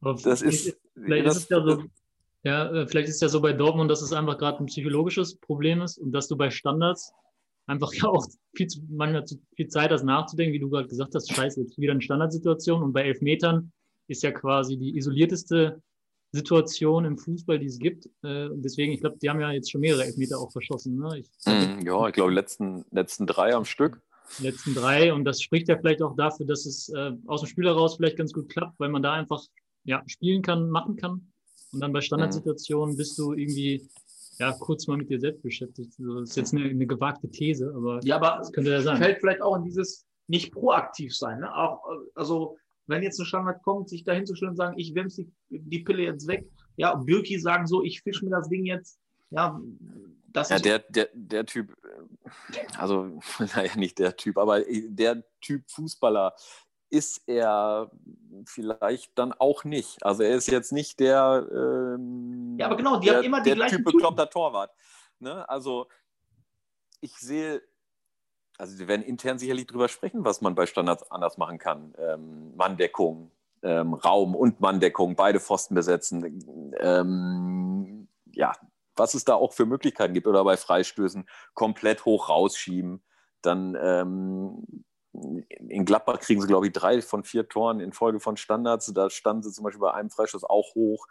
[0.24, 1.84] das ist, vielleicht das, ist ja so,
[2.44, 5.82] ja, äh, vielleicht ist ja so bei Dortmund, dass es einfach gerade ein psychologisches Problem
[5.82, 7.14] ist und dass du bei Standards
[7.68, 11.14] einfach ja auch viel zu, manchmal zu viel Zeit hast nachzudenken, wie du gerade gesagt
[11.14, 13.72] hast, scheiße, jetzt wieder eine Standardsituation und bei Elfmetern
[14.08, 15.82] ist ja quasi die isolierteste
[16.34, 18.06] Situation im Fußball, die es gibt.
[18.24, 20.98] Äh, deswegen, ich glaube, die haben ja jetzt schon mehrere Elfmeter auch verschossen.
[20.98, 21.20] Ne?
[21.20, 24.02] Ich, mm, ja, ich glaube, letzten, letzten drei am Stück
[24.40, 25.14] letzten drei.
[25.14, 28.18] Und das spricht ja vielleicht auch dafür, dass es äh, aus dem Spiel heraus vielleicht
[28.18, 29.44] ganz gut klappt, weil man da einfach
[29.84, 31.32] ja, spielen kann, machen kann.
[31.74, 33.88] Und dann bei Standardsituationen bist du irgendwie
[34.40, 35.94] ja, kurz mal mit dir selbst beschäftigt.
[36.00, 38.98] Also das ist jetzt eine, eine gewagte These, aber, ja, aber das könnte ja sein.
[38.98, 41.40] Fällt vielleicht auch in dieses nicht proaktiv sein.
[41.40, 41.56] Ne?
[41.56, 41.84] Auch,
[42.16, 42.58] also,
[42.88, 46.04] wenn jetzt ein Standard kommt, sich da hinzustellen und sagen, ich wemse die, die Pille
[46.04, 46.48] jetzt weg.
[46.78, 49.00] Ja, Birki sagen so, ich fische mir das Ding jetzt.
[49.30, 49.62] Ja,
[50.34, 51.76] das ja, der, der, der Typ,
[52.78, 53.20] also
[53.56, 56.34] naja, nicht der Typ, aber der Typ Fußballer
[56.90, 57.90] ist er
[58.46, 60.04] vielleicht dann auch nicht.
[60.04, 63.50] Also er ist jetzt nicht der, ähm, ja, aber genau, die der, haben immer die
[63.50, 64.72] der gleichen Typ bekloppter Torwart.
[65.20, 65.48] Ne?
[65.48, 65.88] Also
[67.00, 67.62] ich sehe
[68.62, 71.96] also wir werden intern sicherlich drüber sprechen, was man bei Standards anders machen kann.
[71.98, 73.32] Ähm, Manndeckung,
[73.64, 76.72] ähm, Raum und Manndeckung, beide Pfosten besetzen.
[76.80, 78.54] Ähm, ja,
[78.96, 83.04] was es da auch für Möglichkeiten gibt oder bei Freistößen komplett hoch rausschieben.
[83.42, 88.38] Dann ähm, in Gladbach kriegen sie, glaube ich, drei von vier Toren in Folge von
[88.38, 88.92] Standards.
[88.94, 91.08] Da standen sie zum Beispiel bei einem Freistoß auch hoch.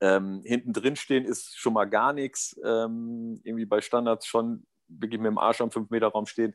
[0.00, 2.58] Ähm, hinten drin stehen ist schon mal gar nichts.
[2.64, 6.54] Ähm, irgendwie bei Standards schon wirklich mit dem Arsch am 5-Meter-Raum stehen.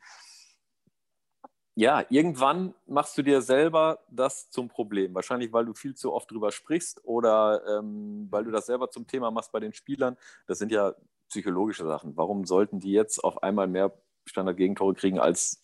[1.78, 5.14] Ja, irgendwann machst du dir selber das zum Problem.
[5.14, 9.06] Wahrscheinlich, weil du viel zu oft drüber sprichst oder ähm, weil du das selber zum
[9.06, 10.18] Thema machst bei den Spielern.
[10.48, 10.96] Das sind ja
[11.30, 12.18] psychologische Sachen.
[12.18, 13.94] Warum sollten die jetzt auf einmal mehr
[14.26, 15.62] Standard-Gegentore kriegen als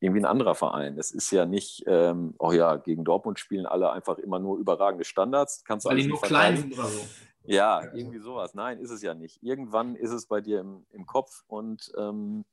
[0.00, 0.98] irgendwie ein anderer Verein.
[0.98, 5.04] Es ist ja nicht, ähm, oh ja, gegen Dortmund spielen alle einfach immer nur überragende
[5.04, 5.62] Standards.
[5.64, 7.00] Kannst Weil die nur klein sind oder so.
[7.44, 8.54] Ja, irgendwie sowas.
[8.54, 9.40] Nein, ist es ja nicht.
[9.40, 12.44] Irgendwann ist es bei dir im, im Kopf und ähm,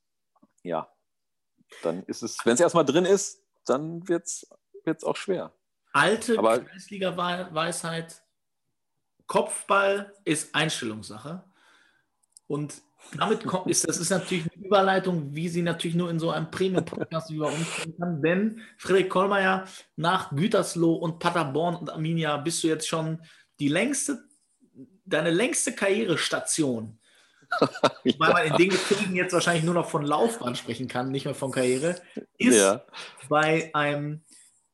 [0.61, 0.87] ja,
[1.83, 5.53] dann ist es, wenn es erstmal drin ist, dann wird es auch schwer.
[5.91, 8.21] Alte Kreisliga-Weisheit,
[9.27, 11.43] Kopfball ist Einstellungssache.
[12.47, 12.81] Und
[13.15, 16.51] damit kommt, ist das ist natürlich eine Überleitung, wie sie natürlich nur in so einem
[16.51, 18.21] Premium-Podcast über uns kommen kann.
[18.21, 23.21] Denn Friedrich Kollmeier, nach Gütersloh und Paderborn und Arminia bist du jetzt schon
[23.59, 24.23] die längste,
[25.05, 26.98] deine längste Karrierestation.
[28.17, 31.35] Weil man in den Gefühlen jetzt wahrscheinlich nur noch von Laufbahn sprechen kann, nicht mehr
[31.35, 31.95] von Karriere,
[32.37, 32.83] ist ja.
[33.27, 34.21] bei einem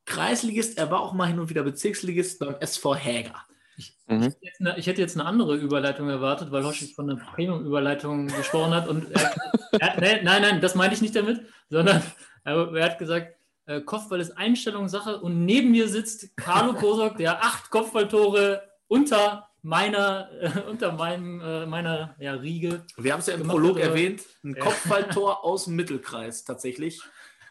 [0.04, 3.42] Kreisligist, er war auch mal hin und wieder Bezirksligist beim SV Häger.
[3.76, 4.22] Ich, mhm.
[4.22, 8.28] ich, hätte eine, ich, hätte jetzt eine andere Überleitung erwartet, weil Hoschig von einer Premium-Überleitung
[8.28, 8.88] gesprochen hat.
[8.88, 9.34] Und er,
[9.80, 12.02] er, nee, nein, nein, das meinte ich nicht damit, sondern
[12.44, 13.36] er, er hat gesagt,
[13.66, 20.30] äh, Kopfball ist Einstellungssache und neben mir sitzt Carlo Kosok, der acht Kopfballtore unter meiner,
[20.40, 22.84] äh, unter meinem, äh, meiner ja, Riege.
[22.96, 24.62] Wir haben es ja im Prolog erwähnt, ein ja.
[24.62, 27.02] Kopfballtor aus dem Mittelkreis tatsächlich.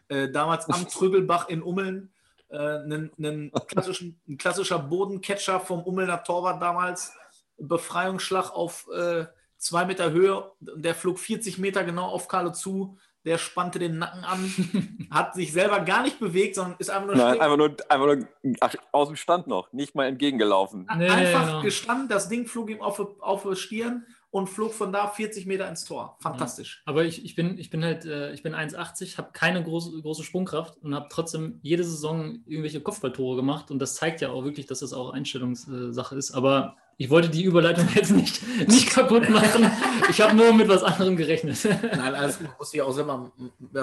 [0.07, 2.13] Äh, damals am Trübelbach in Ummeln
[2.47, 7.13] äh, einen, einen klassischen, ein klassischer Bodencatcher vom Ummelner Torwart damals.
[7.57, 9.25] Befreiungsschlag auf äh,
[9.57, 10.51] zwei Meter Höhe.
[10.61, 12.97] Der flog 40 Meter genau auf Carlo zu.
[13.25, 17.15] Der spannte den Nacken an, hat sich selber gar nicht bewegt, sondern ist einfach nur,
[17.15, 18.27] Nein, einfach nur, einfach nur
[18.61, 20.87] ach, aus dem Stand noch, nicht mal entgegengelaufen.
[20.97, 21.61] Nee, einfach genau.
[21.61, 25.65] gestanden, das Ding flog ihm auf, auf die Stirn und flog von da 40 Meter
[25.69, 26.17] ins Tor.
[26.19, 26.83] Fantastisch.
[26.85, 30.01] Ja, aber ich, ich, bin, ich bin halt, äh, ich bin 1,80, habe keine große,
[30.01, 34.43] große Sprungkraft und habe trotzdem jede Saison irgendwelche Kopfballtore gemacht und das zeigt ja auch
[34.43, 36.31] wirklich, dass das auch Einstellungssache ist.
[36.31, 39.69] Aber ich wollte die Überleitung jetzt nicht, nicht kaputt machen.
[40.09, 41.57] Ich habe nur mit was anderem gerechnet.
[41.65, 42.49] Nein, alles gut.
[42.57, 43.31] Muss ich auch selber.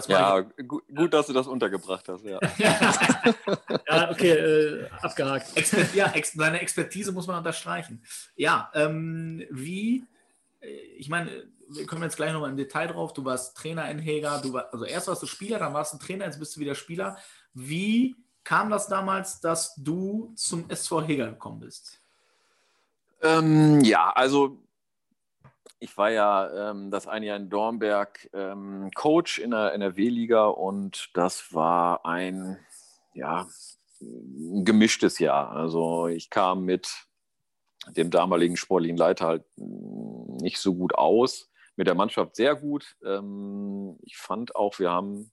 [0.08, 2.24] ja, gut, gut, dass du das untergebracht hast.
[2.24, 5.56] Ja, ja okay, äh, abgehakt.
[5.56, 8.02] Exper ja, ex deine Expertise muss man unterstreichen.
[8.36, 10.04] Ja, ähm, wie
[10.96, 11.30] ich meine,
[11.68, 13.12] wir kommen jetzt gleich nochmal im Detail drauf.
[13.12, 15.98] Du warst Trainer in Heger, du war, also erst warst du Spieler, dann warst du
[15.98, 17.16] Trainer, jetzt bist du wieder Spieler.
[17.54, 22.01] Wie kam das damals, dass du zum SV Heger gekommen bist?
[23.22, 24.58] Ähm, ja, also
[25.78, 31.10] ich war ja ähm, das eine Jahr in Dornberg ähm, Coach in der NRW-Liga und
[31.14, 32.58] das war ein,
[33.14, 33.48] ja,
[34.64, 35.50] gemischtes Jahr.
[35.50, 36.88] Also ich kam mit
[37.96, 41.50] dem damaligen sportlichen Leiter halt nicht so gut aus.
[41.74, 42.96] Mit der Mannschaft sehr gut.
[43.04, 45.31] Ähm, ich fand auch, wir haben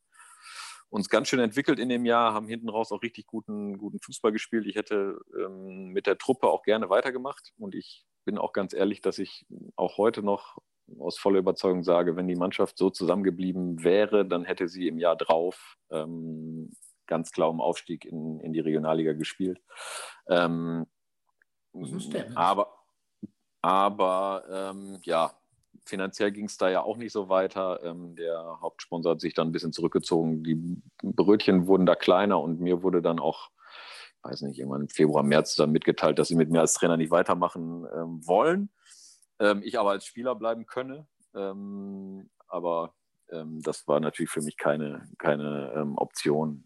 [0.90, 4.32] uns ganz schön entwickelt in dem Jahr, haben hinten raus auch richtig guten, guten Fußball
[4.32, 4.66] gespielt.
[4.66, 9.02] Ich hätte ähm, mit der Truppe auch gerne weitergemacht und ich bin auch ganz ehrlich,
[9.02, 10.58] dass ich auch heute noch
[10.98, 15.16] aus voller Überzeugung sage, wenn die Mannschaft so zusammengeblieben wäre, dann hätte sie im Jahr
[15.16, 16.72] drauf ähm,
[17.06, 19.62] ganz klar um Aufstieg in, in die Regionalliga gespielt.
[20.28, 20.88] Ähm,
[22.36, 22.76] aber
[23.62, 25.34] aber ähm, ja,
[25.90, 27.84] finanziell ging es da ja auch nicht so weiter.
[27.84, 30.44] Ähm, der Hauptsponsor hat sich dann ein bisschen zurückgezogen.
[30.44, 33.50] Die Brötchen wurden da kleiner und mir wurde dann auch,
[34.24, 37.12] weiß nicht, irgendwann im Februar, März dann mitgeteilt, dass sie mit mir als Trainer nicht
[37.12, 38.70] weitermachen ähm, wollen.
[39.40, 41.08] Ähm, ich aber als Spieler bleiben könne.
[41.36, 42.96] Ähm, aber
[43.32, 46.64] ähm, das war natürlich für mich keine, keine ähm, Option.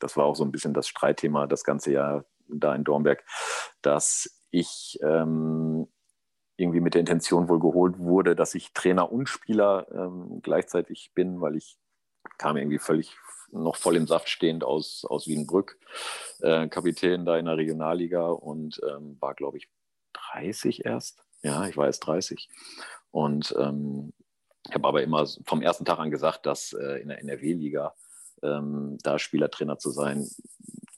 [0.00, 3.24] das war auch so ein bisschen das Streitthema das ganze Jahr da in Dornberg,
[3.82, 5.88] dass ich ähm,
[6.58, 11.40] irgendwie mit der Intention wohl geholt wurde, dass ich Trainer und Spieler ähm, gleichzeitig bin,
[11.40, 11.78] weil ich
[12.36, 13.16] kam irgendwie völlig
[13.50, 15.78] noch voll im Saft stehend aus, aus Wienbrück,
[16.40, 19.68] äh, Kapitän da in der Regionalliga und ähm, war, glaube ich,
[20.32, 21.24] 30 erst.
[21.42, 22.48] Ja, ich war erst 30.
[23.10, 24.12] Und ähm,
[24.72, 27.94] habe aber immer vom ersten Tag an gesagt, dass äh, in der NRW-Liga
[28.42, 30.28] ähm, da Spielertrainer zu sein,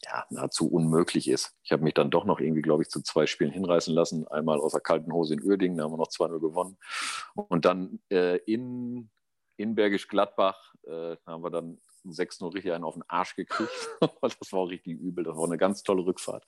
[0.05, 1.55] ja, nahezu unmöglich ist.
[1.63, 4.27] Ich habe mich dann doch noch irgendwie, glaube ich, zu zwei Spielen hinreißen lassen.
[4.29, 6.79] Einmal aus der kalten Hose in Uerdingen, da haben wir noch 2-0 gewonnen.
[7.35, 9.11] Und dann äh, in,
[9.57, 13.71] in Bergisch Gladbach äh, haben wir dann 6-0 richtig einen auf den Arsch gekriegt.
[14.23, 15.25] das war auch richtig übel.
[15.25, 16.47] Das war eine ganz tolle Rückfahrt.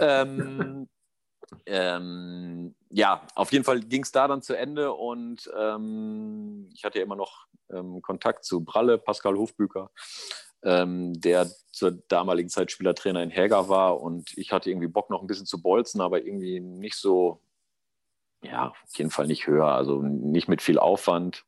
[0.00, 0.88] ähm,
[1.66, 6.98] ähm, ja, auf jeden Fall ging es da dann zu Ende und ähm, ich hatte
[6.98, 9.90] ja immer noch ähm, Kontakt zu Bralle, Pascal Hofbüker,
[10.62, 15.20] ähm, der zur damaligen Zeit Spielertrainer in Häger war und ich hatte irgendwie Bock noch
[15.20, 17.40] ein bisschen zu bolzen, aber irgendwie nicht so,
[18.42, 21.44] ja, auf jeden Fall nicht höher, also nicht mit viel Aufwand.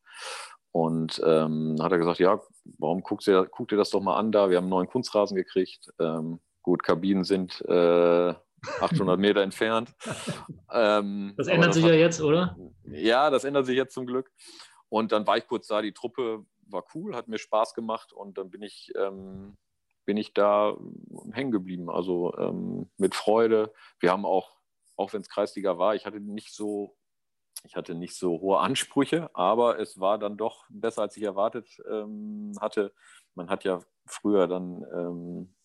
[0.73, 2.39] Und ähm, hat er gesagt, ja,
[2.77, 4.49] warum guckst du, guck dir das doch mal an da?
[4.49, 5.89] Wir haben einen neuen Kunstrasen gekriegt.
[5.99, 8.33] Ähm, gut, Kabinen sind äh,
[8.79, 9.93] 800 Meter entfernt.
[10.71, 12.55] Ähm, das ändert das sich hat, ja jetzt, oder?
[12.85, 14.31] Ja, das ändert sich jetzt zum Glück.
[14.87, 18.37] Und dann war ich kurz da, die Truppe war cool, hat mir Spaß gemacht und
[18.37, 19.57] dann bin ich, ähm,
[20.05, 20.77] bin ich da
[21.31, 21.89] hängen geblieben.
[21.89, 23.73] Also ähm, mit Freude.
[23.99, 24.57] Wir haben auch,
[24.95, 26.97] auch wenn es Kreisliga war, ich hatte nicht so,
[27.63, 31.67] ich hatte nicht so hohe Ansprüche, aber es war dann doch besser, als ich erwartet
[31.89, 32.93] ähm, hatte.
[33.35, 35.55] Man hat ja früher dann ähm,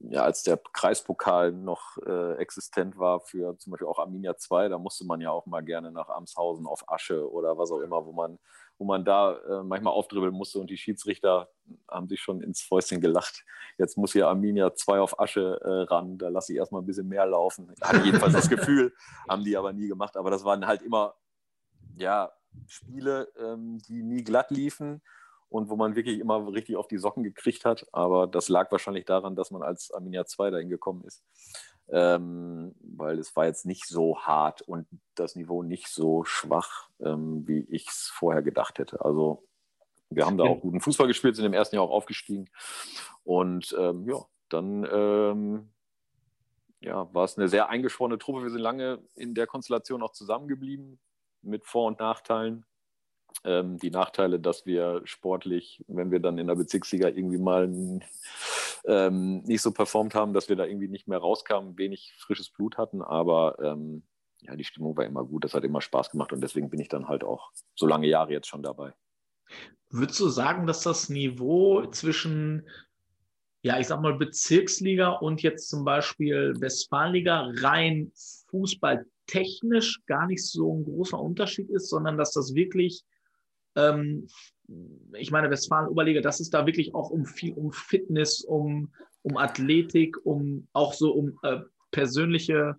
[0.00, 4.78] ja, als der Kreispokal noch äh, existent war für zum Beispiel auch Arminia 2, da
[4.78, 8.12] musste man ja auch mal gerne nach Amshausen auf Asche oder was auch immer, wo
[8.12, 8.38] man,
[8.78, 11.48] wo man da äh, manchmal aufdribbeln musste und die Schiedsrichter
[11.90, 13.44] haben sich schon ins Fäustchen gelacht.
[13.78, 17.08] Jetzt muss hier Arminia 2 auf Asche äh, ran, da lasse ich erstmal ein bisschen
[17.08, 17.74] mehr laufen.
[17.80, 18.94] Hatte jedenfalls das Gefühl,
[19.28, 20.16] haben die aber nie gemacht.
[20.16, 21.14] Aber das waren halt immer
[21.96, 22.32] ja,
[22.66, 25.02] Spiele, ähm, die nie glatt liefen
[25.48, 27.86] und wo man wirklich immer richtig auf die Socken gekriegt hat.
[27.92, 31.22] Aber das lag wahrscheinlich daran, dass man als Arminia 2 dahin gekommen ist.
[31.88, 37.46] Ähm, weil es war jetzt nicht so hart und das Niveau nicht so schwach, ähm,
[37.46, 39.04] wie ich es vorher gedacht hätte.
[39.04, 39.44] Also
[40.10, 42.48] wir haben da auch guten Fußball gespielt, sind im ersten Jahr auch aufgestiegen.
[43.22, 45.72] Und ähm, ja, dann ähm,
[46.80, 48.42] ja, war es eine sehr eingeschworene Truppe.
[48.42, 50.98] Wir sind lange in der Konstellation auch zusammengeblieben
[51.42, 52.64] mit Vor- und Nachteilen
[53.44, 57.68] ähm, die Nachteile, dass wir sportlich, wenn wir dann in der Bezirksliga irgendwie mal
[58.86, 62.78] ähm, nicht so performt haben, dass wir da irgendwie nicht mehr rauskamen, wenig frisches Blut
[62.78, 64.02] hatten, aber ähm,
[64.42, 66.32] ja, die Stimmung war immer gut, das hat immer Spaß gemacht.
[66.32, 68.92] Und deswegen bin ich dann halt auch so lange Jahre jetzt schon dabei.
[69.90, 72.68] Würdest du sagen, dass das Niveau zwischen,
[73.62, 78.12] ja, ich sag mal, Bezirksliga und jetzt zum Beispiel Westfalenliga rein
[78.50, 83.04] fußballtechnisch gar nicht so ein großer Unterschied ist, sondern dass das wirklich
[83.76, 84.28] ähm,
[85.14, 88.90] ich meine, Westfalen-Oberliga, das ist da wirklich auch um viel, um Fitness, um,
[89.22, 91.60] um Athletik, um auch so um äh,
[91.92, 92.76] persönliche,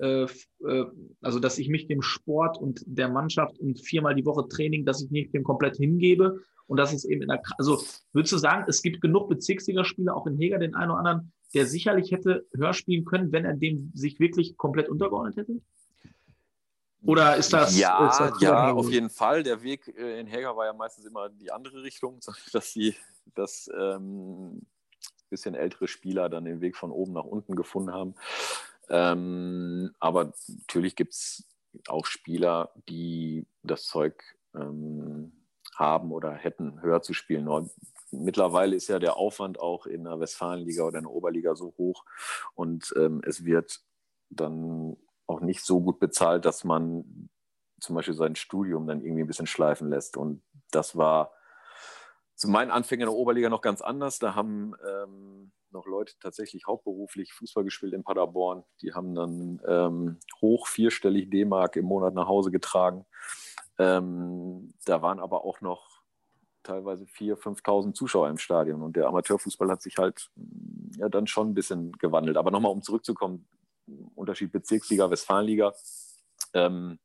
[0.00, 0.84] äh, äh,
[1.20, 5.02] also dass ich mich dem Sport und der Mannschaft und viermal die Woche Training, dass
[5.02, 8.64] ich nicht dem komplett hingebe und das ist eben in der, also würdest du sagen,
[8.68, 12.74] es gibt genug Bezirksligaspieler, auch in Heger, den einen oder anderen, der sicherlich hätte höher
[12.74, 15.60] spielen können, wenn er dem sich wirklich komplett untergeordnet hätte?
[17.02, 17.78] Oder ist das.
[17.78, 19.42] Ja, ist das ja auf jeden Fall.
[19.42, 22.20] Der Weg äh, in Häger war ja meistens immer die andere Richtung,
[22.52, 22.94] dass die
[23.34, 24.66] das ähm,
[25.30, 28.14] bisschen ältere Spieler dann den Weg von oben nach unten gefunden haben.
[28.88, 31.46] Ähm, aber natürlich gibt es
[31.86, 34.22] auch Spieler, die das Zeug
[34.54, 35.32] ähm,
[35.76, 37.44] haben oder hätten, höher zu spielen.
[37.44, 37.70] Nur
[38.10, 42.04] mittlerweile ist ja der Aufwand auch in der Westfalenliga oder in der Oberliga so hoch
[42.54, 43.80] und ähm, es wird
[44.30, 44.96] dann
[45.30, 47.30] auch nicht so gut bezahlt, dass man
[47.80, 50.16] zum Beispiel sein Studium dann irgendwie ein bisschen schleifen lässt.
[50.16, 51.32] Und das war
[52.34, 54.18] zu meinen Anfängen in der Oberliga noch ganz anders.
[54.18, 58.64] Da haben ähm, noch Leute tatsächlich hauptberuflich Fußball gespielt in Paderborn.
[58.82, 63.06] Die haben dann ähm, hoch vierstellig D-Mark im Monat nach Hause getragen.
[63.78, 66.00] Ähm, da waren aber auch noch
[66.62, 68.82] teilweise 4.000, 5.000 Zuschauer im Stadion.
[68.82, 70.30] Und der Amateurfußball hat sich halt
[70.96, 72.36] ja, dann schon ein bisschen gewandelt.
[72.36, 73.46] Aber nochmal, um zurückzukommen,
[74.14, 75.72] Unterschied Bezirksliga, Westfalenliga.
[76.54, 76.98] Ähm,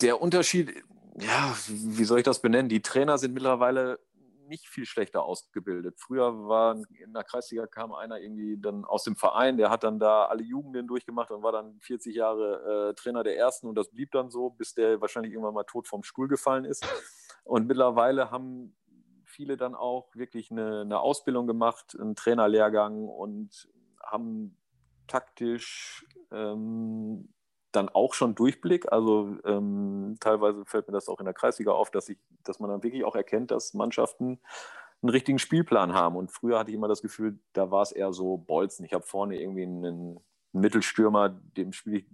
[0.00, 0.74] der Unterschied,
[1.18, 2.68] ja, wie soll ich das benennen?
[2.68, 3.98] Die Trainer sind mittlerweile
[4.48, 5.98] nicht viel schlechter ausgebildet.
[5.98, 9.98] Früher war in der Kreisliga kam einer irgendwie dann aus dem Verein, der hat dann
[9.98, 13.90] da alle Jugenden durchgemacht und war dann 40 Jahre äh, Trainer der ersten und das
[13.90, 16.86] blieb dann so, bis der wahrscheinlich irgendwann mal tot vom Stuhl gefallen ist.
[17.44, 18.76] Und mittlerweile haben
[19.24, 23.68] viele dann auch wirklich eine, eine Ausbildung gemacht, einen Trainerlehrgang und
[24.02, 24.56] haben
[25.06, 27.32] taktisch ähm,
[27.72, 28.90] dann auch schon Durchblick.
[28.90, 32.70] Also ähm, teilweise fällt mir das auch in der Kreisliga auf, dass, ich, dass man
[32.70, 34.40] dann wirklich auch erkennt, dass Mannschaften
[35.02, 36.16] einen richtigen Spielplan haben.
[36.16, 38.84] Und früher hatte ich immer das Gefühl, da war es eher so Bolzen.
[38.84, 40.20] Ich habe vorne irgendwie einen,
[40.56, 42.06] Mittelstürmer, dem spiele ich,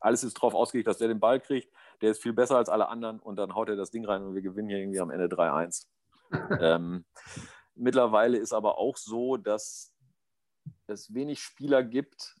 [0.00, 1.72] alles ist drauf ausgelegt, dass der den Ball kriegt.
[2.00, 4.34] Der ist viel besser als alle anderen und dann haut er das Ding rein und
[4.34, 5.86] wir gewinnen hier irgendwie am Ende 3-1.
[6.60, 7.04] ähm,
[7.74, 9.91] mittlerweile ist aber auch so, dass
[10.92, 12.36] es wenig Spieler gibt,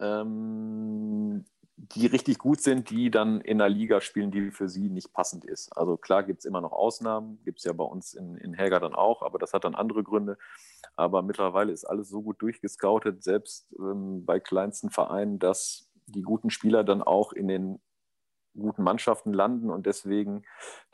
[0.00, 1.44] ähm,
[1.76, 5.44] die richtig gut sind, die dann in einer Liga spielen, die für sie nicht passend
[5.44, 5.76] ist.
[5.76, 8.80] Also klar gibt es immer noch Ausnahmen, gibt es ja bei uns in, in Helga
[8.80, 10.38] dann auch, aber das hat dann andere Gründe.
[10.96, 16.50] Aber mittlerweile ist alles so gut durchgescoutet, selbst ähm, bei kleinsten Vereinen, dass die guten
[16.50, 17.80] Spieler dann auch in den
[18.56, 20.42] guten Mannschaften landen und deswegen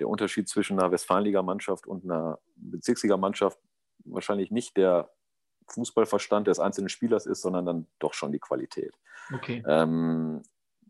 [0.01, 3.59] der Unterschied zwischen einer Westfalenliga-Mannschaft und einer Bezirksliga-Mannschaft
[4.05, 5.11] wahrscheinlich nicht der
[5.69, 8.95] Fußballverstand des einzelnen Spielers ist, sondern dann doch schon die Qualität.
[9.33, 9.63] Okay.
[9.67, 10.43] Ähm,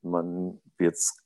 [0.02, 1.16] man wird es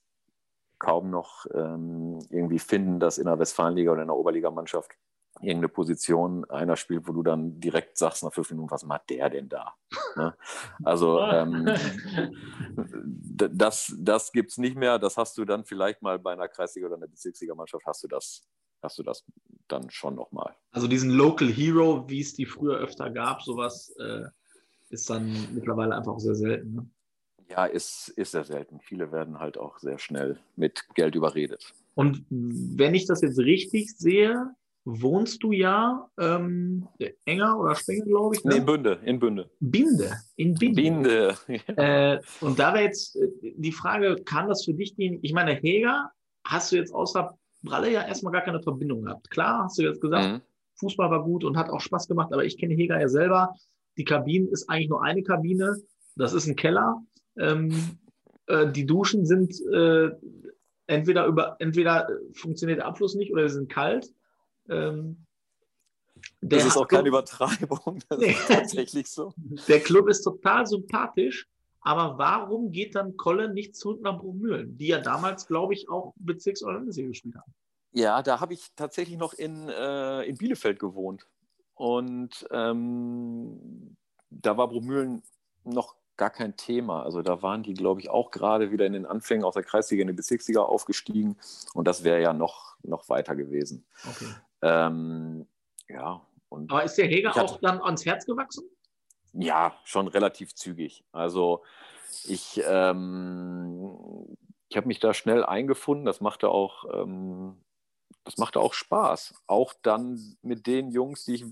[0.78, 4.92] kaum noch ähm, irgendwie finden, dass in der Westfalenliga oder in der Oberligamannschaft
[5.40, 9.30] irgendeine Position einer spielt, wo du dann direkt sagst nach fünf Minuten, was macht der
[9.30, 9.74] denn da?
[10.16, 10.36] Ne?
[10.84, 11.68] Also ähm,
[13.52, 14.98] das, das gibt es nicht mehr.
[14.98, 18.48] Das hast du dann vielleicht mal bei einer Kreisliga oder einer Bezirksligamannschaft, hast du das,
[18.82, 19.24] hast du das
[19.68, 20.54] dann schon nochmal.
[20.70, 24.24] Also diesen Local Hero, wie es die früher öfter gab, sowas äh,
[24.90, 26.74] ist dann mittlerweile einfach sehr selten.
[26.74, 26.90] Ne?
[27.50, 28.80] Ja, ist, ist sehr selten.
[28.80, 31.72] Viele werden halt auch sehr schnell mit Geld überredet.
[31.94, 34.54] Und wenn ich das jetzt richtig sehe,
[34.84, 36.88] wohnst du ja ähm,
[37.24, 38.44] enger oder Spengel, glaube ich.
[38.44, 38.52] Ne?
[38.52, 39.50] Nee, in Bünde, in Bünde.
[39.60, 40.82] Binde, in Binde.
[40.82, 41.38] Binde.
[41.76, 45.18] Äh, und da wäre jetzt äh, die Frage, kann das für dich gehen?
[45.22, 46.10] Ich meine, Heger,
[46.44, 49.30] hast du jetzt außer Bralle ja erstmal gar keine Verbindung gehabt.
[49.30, 50.40] Klar, hast du jetzt gesagt, mhm.
[50.76, 53.54] Fußball war gut und hat auch Spaß gemacht, aber ich kenne Heger ja selber.
[53.96, 55.76] Die Kabine ist eigentlich nur eine Kabine.
[56.14, 57.02] Das ist ein Keller.
[57.36, 57.98] Ähm,
[58.46, 60.10] äh, die Duschen sind äh,
[60.86, 64.08] entweder über, entweder funktioniert der Abfluss nicht oder sie sind kalt.
[64.68, 65.24] Ähm,
[66.40, 68.00] das ist auch keine Übertreibung.
[68.08, 68.30] Das nee.
[68.30, 69.32] ist tatsächlich so.
[69.68, 71.48] Der Club ist total sympathisch,
[71.88, 76.12] aber warum geht dann Kolle nicht zurück nach Bruchmühlen, die ja damals, glaube ich, auch
[76.16, 77.54] Bezirks- gespielt haben?
[77.92, 81.26] Ja, da habe ich tatsächlich noch in, äh, in Bielefeld gewohnt.
[81.72, 83.96] Und ähm,
[84.28, 85.22] da war Bruchmühlen
[85.64, 87.04] noch gar kein Thema.
[87.04, 90.02] Also da waren die, glaube ich, auch gerade wieder in den Anfängen aus der Kreisliga
[90.02, 91.38] in die Bezirksliga aufgestiegen.
[91.72, 93.86] Und das wäre ja noch, noch weiter gewesen.
[94.06, 94.34] Okay.
[94.60, 95.46] Ähm,
[95.88, 96.20] ja.
[96.50, 98.64] Und Aber ist der Heger hatte, auch dann ans Herz gewachsen?
[99.32, 101.04] Ja, schon relativ zügig.
[101.12, 101.62] Also
[102.24, 104.36] ich, ähm,
[104.68, 106.04] ich habe mich da schnell eingefunden.
[106.04, 107.56] Das machte auch, ähm,
[108.24, 109.34] das machte auch Spaß.
[109.46, 111.44] Auch dann mit den Jungs, die ich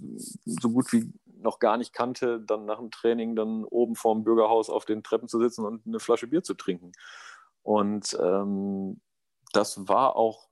[0.45, 4.71] so gut wie noch gar nicht kannte, dann nach dem Training dann oben vorm Bürgerhaus
[4.71, 6.93] auf den Treppen zu sitzen und eine Flasche Bier zu trinken.
[7.63, 9.01] Und ähm,
[9.53, 10.49] das war auch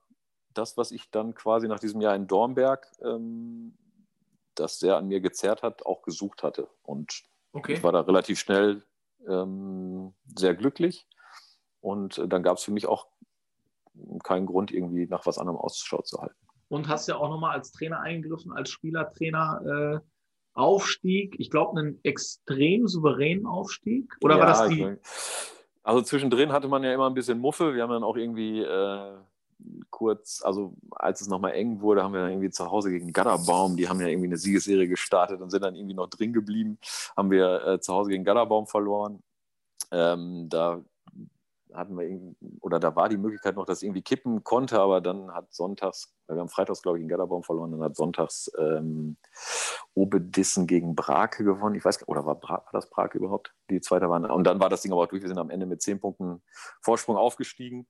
[0.53, 3.77] das, was ich dann quasi nach diesem Jahr in Dornberg, ähm,
[4.55, 6.69] das sehr an mir gezerrt hat, auch gesucht hatte.
[6.83, 7.73] Und okay.
[7.73, 8.83] ich war da relativ schnell
[9.27, 11.07] ähm, sehr glücklich.
[11.81, 13.07] Und äh, dann gab es für mich auch
[14.23, 16.35] keinen Grund, irgendwie nach was anderem Ausschau zu halten.
[16.67, 20.01] Und hast ja auch nochmal als Trainer eingegriffen, als Spielertrainer.
[20.03, 20.05] Äh,
[20.55, 24.15] Aufstieg, ich glaube, einen extrem souveränen Aufstieg.
[24.21, 24.95] Oder ja, war das die?
[25.83, 27.75] Also zwischendrin hatte man ja immer ein bisschen Muffe.
[27.75, 29.17] Wir haben dann auch irgendwie äh,
[29.89, 33.77] kurz, also als es nochmal eng wurde, haben wir dann irgendwie zu Hause gegen Gatterbaum,
[33.77, 36.77] die haben ja irgendwie eine Siegesserie gestartet und sind dann irgendwie noch drin geblieben,
[37.15, 39.23] haben wir äh, zu Hause gegen Gatterbaum verloren.
[39.91, 40.83] Ähm, da
[41.73, 45.53] hatten wir oder da war die Möglichkeit noch, dass irgendwie kippen konnte, aber dann hat
[45.53, 49.17] sonntags, wir haben freitags, glaube ich, in Gatterbaum verloren, dann hat sonntags ähm,
[49.93, 51.75] Obedissen gegen Brake gewonnen.
[51.75, 53.53] Ich weiß gar nicht, oder war, Bra war das Brake überhaupt?
[53.69, 54.25] Die zweite waren.
[54.25, 55.21] Und dann war das Ding aber auch durch.
[55.21, 56.41] Wir sind am Ende mit zehn Punkten
[56.81, 57.87] Vorsprung aufgestiegen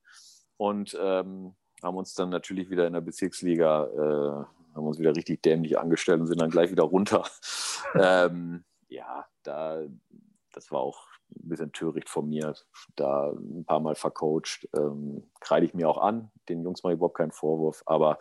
[0.56, 5.42] und ähm, haben uns dann natürlich wieder in der Bezirksliga, äh, haben uns wieder richtig
[5.42, 7.24] dämlich angestellt und sind dann gleich wieder runter.
[7.94, 9.82] ähm, ja, da,
[10.52, 12.54] das war auch ein bisschen töricht von mir,
[12.94, 14.68] da ein paar Mal vercoacht.
[14.76, 16.30] Ähm, kreide ich mir auch an.
[16.48, 18.18] Den Jungs mache ich überhaupt keinen Vorwurf, aber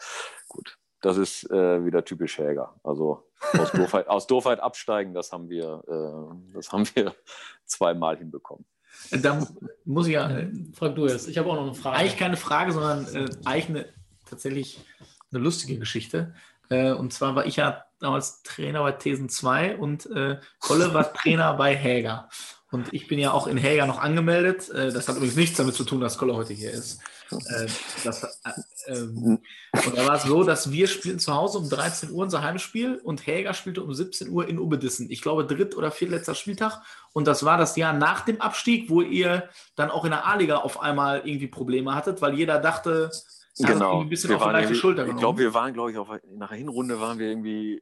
[0.47, 2.75] gut, das ist äh, wieder typisch Häger.
[2.83, 7.13] Also aus Doofheit, aus Doofheit absteigen, das haben wir, äh, das haben wir
[7.65, 8.65] zweimal hinbekommen.
[9.11, 9.47] Da
[9.85, 10.29] muss ich ja.
[10.29, 11.27] Äh, Frag du jetzt.
[11.27, 11.97] Ich habe auch noch eine Frage.
[11.97, 13.85] Eigentlich keine Frage, sondern äh, eigentlich eine,
[14.29, 14.79] tatsächlich
[15.31, 16.33] eine lustige Geschichte.
[16.69, 21.13] Äh, und zwar war ich ja damals Trainer bei Thesen 2 und äh, Kolle war
[21.13, 22.29] Trainer bei Häger.
[22.71, 24.69] Und ich bin ja auch in Häger noch angemeldet.
[24.69, 26.99] Äh, das hat übrigens nichts damit zu tun, dass Kolle heute hier ist.
[27.31, 27.67] Äh,
[28.03, 29.39] das, äh, ähm,
[29.73, 32.99] und da war es so, dass wir spielten zu Hause um 13 Uhr unser Heimspiel
[33.03, 35.09] und Häger spielte um 17 Uhr in Ubedissen.
[35.09, 36.81] Ich glaube, dritt- oder viertletzter Spieltag.
[37.13, 40.57] Und das war das Jahr nach dem Abstieg, wo ihr dann auch in der A-Liga
[40.57, 43.11] auf einmal irgendwie Probleme hattet, weil jeder dachte,
[43.57, 44.01] genau.
[44.01, 46.49] ein bisschen wir auf die leichte Schulter Ich glaube, wir waren, glaube ich, auf, nach
[46.49, 47.81] der Hinrunde waren wir irgendwie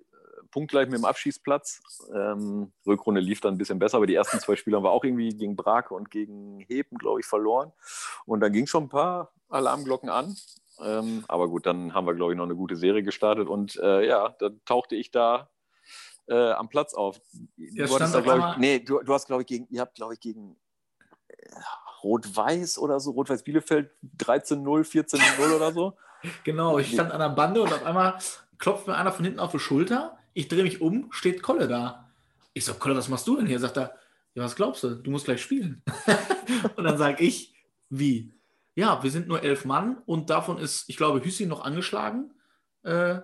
[0.54, 1.82] punktgleich mit dem Abschießplatz.
[2.14, 5.04] Ähm, Rückrunde lief dann ein bisschen besser, aber die ersten zwei Spiele haben wir auch
[5.04, 7.74] irgendwie gegen Brake und gegen Heben, glaube ich, verloren.
[8.26, 10.38] Und dann ging schon ein paar Alarmglocken an.
[10.80, 13.48] Ähm, aber gut, dann haben wir, glaube ich, noch eine gute Serie gestartet.
[13.48, 15.50] Und äh, ja, dann tauchte ich da
[16.28, 17.20] äh, am Platz auf.
[17.58, 20.20] Du, hattest da, ich, nee, du, du hast, glaube ich, gegen, ihr habt, glaube ich,
[20.20, 20.56] gegen
[22.04, 25.98] Rot-Weiß oder so, Rot-Weiß Bielefeld 13-0, 14-0 oder so.
[26.46, 28.18] Genau, ich stand an der Bande und auf einmal
[28.58, 30.18] klopft mir einer von hinten auf die Schulter.
[30.34, 32.12] Ich drehe mich um, steht Kolle da.
[32.54, 33.60] Ich sag, Kolle, was machst du denn hier?
[33.60, 33.96] Sagt er,
[34.36, 34.96] ja, was glaubst du?
[34.96, 35.84] Du musst gleich spielen.
[36.76, 37.54] und dann sage ich,
[37.90, 38.34] wie?
[38.76, 42.34] Ja, wir sind nur elf Mann und davon ist, ich glaube, Hüssi noch angeschlagen.
[42.84, 43.20] Äh,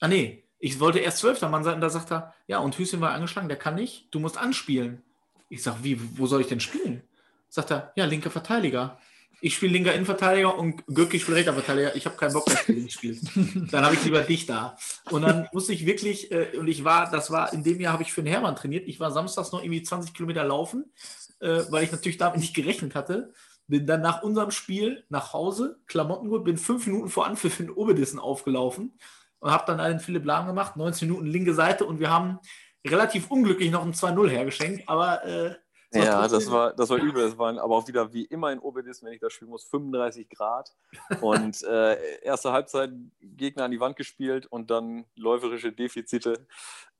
[0.00, 3.00] ah, nee, ich wollte erst zwölfter Mann sein und da sagt er, ja, und Hüssi
[3.00, 5.02] war angeschlagen, der kann nicht, du musst anspielen.
[5.48, 7.02] Ich sag, wie, wo soll ich denn spielen?
[7.48, 8.98] Sagt er, ja, linker Verteidiger.
[9.44, 11.96] Ich spiele linker Innenverteidiger und Göcki spielt rechter Verteidiger.
[11.96, 13.28] Ich habe keinen Bock, dass du links spielst.
[13.72, 14.76] Dann habe ich lieber dich da.
[15.10, 18.04] Und dann musste ich wirklich, äh, und ich war, das war, in dem Jahr habe
[18.04, 18.86] ich für den Hermann trainiert.
[18.86, 20.92] Ich war samstags noch irgendwie 20 Kilometer laufen,
[21.40, 23.32] äh, weil ich natürlich damit nicht gerechnet hatte.
[23.66, 27.68] Bin dann nach unserem Spiel nach Hause, Klamotten gut, bin fünf Minuten vor Anpfiff in
[27.68, 28.96] Oberdissen aufgelaufen
[29.40, 32.38] und habe dann einen Philipp Lahm gemacht, 19 Minuten linke Seite und wir haben
[32.86, 35.54] relativ unglücklich noch ein 2-0 hergeschenkt, aber äh,
[35.92, 37.24] ja, das war, das war übel.
[37.24, 40.28] Es waren aber auch wieder wie immer in Obedis, wenn ich das spielen muss, 35
[40.30, 40.72] Grad.
[41.20, 46.46] Und äh, erste Halbzeit Gegner an die Wand gespielt und dann läuferische Defizite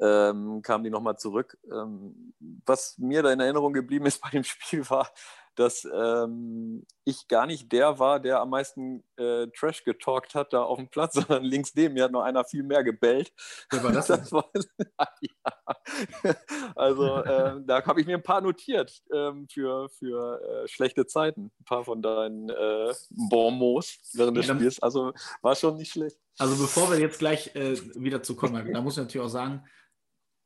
[0.00, 1.58] ähm, kamen die nochmal zurück.
[1.70, 2.34] Ähm,
[2.66, 5.10] was mir da in Erinnerung geblieben ist bei dem Spiel war,
[5.54, 10.62] dass ähm, ich gar nicht der war, der am meisten äh, Trash getalkt hat da
[10.62, 13.32] auf dem Platz, sondern links neben mir hat noch einer viel mehr gebellt.
[13.70, 14.06] Wer war das?
[14.08, 14.50] das war,
[15.20, 16.34] ja.
[16.74, 21.52] Also äh, da habe ich mir ein paar notiert ähm, für, für äh, schlechte Zeiten.
[21.60, 24.82] Ein paar von deinen äh, Bonmots während des Spiels.
[24.82, 26.18] Also war schon nicht schlecht.
[26.38, 29.64] Also bevor wir jetzt gleich äh, wieder zu kommen, da muss ich natürlich auch sagen,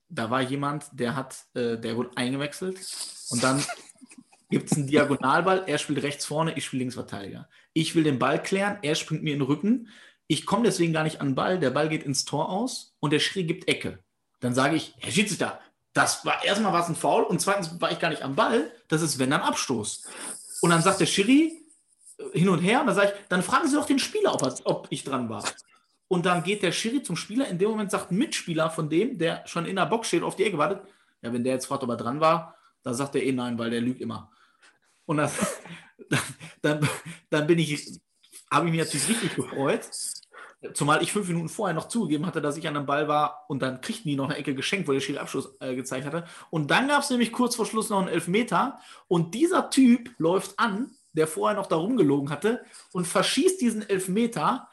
[0.08, 2.78] da war jemand, der hat, äh, der wurde eingewechselt
[3.30, 3.62] und dann
[4.48, 7.48] gibt es einen Diagonalball, er spielt rechts vorne, ich spiele Linksverteidiger.
[7.72, 9.88] Ich will den Ball klären, er springt mir in den Rücken.
[10.28, 13.12] Ich komme deswegen gar nicht an den Ball, der Ball geht ins Tor aus und
[13.12, 13.98] der Schiri gibt Ecke.
[14.40, 15.60] Dann sage ich, Herr Schiedsrichter,
[15.92, 19.02] das war erstmal was ein Foul und zweitens war ich gar nicht am Ball, das
[19.02, 20.06] ist wenn dann Abstoß.
[20.60, 21.64] Und dann sagt der Schiri
[22.18, 24.42] äh, hin und her und dann sage ich, dann fragen Sie doch den Spieler, ob,
[24.42, 25.44] er, ob ich dran war.
[26.08, 29.18] Und dann geht der Schiri zum Spieler, in dem Moment sagt ein Mitspieler von dem,
[29.18, 30.82] der schon in der Box steht, auf die Ecke wartet,
[31.22, 33.70] ja, wenn der jetzt fragt, ob er dran war, dann sagt er eh nein, weil
[33.70, 34.30] der lügt immer.
[35.06, 35.34] Und das,
[36.62, 36.86] dann,
[37.30, 37.98] dann bin ich,
[38.50, 39.88] habe ich mich natürlich richtig gefreut.
[40.74, 43.60] Zumal ich fünf Minuten vorher noch zugegeben hatte, dass ich an dem Ball war und
[43.60, 46.24] dann kriegten die noch eine Ecke geschenkt, wo der Schiri Abschluss äh, gezeigt hatte.
[46.50, 50.58] Und dann gab es nämlich kurz vor Schluss noch einen Elfmeter und dieser Typ läuft
[50.58, 54.68] an, der vorher noch da rumgelogen hatte und verschießt diesen Elfmeter.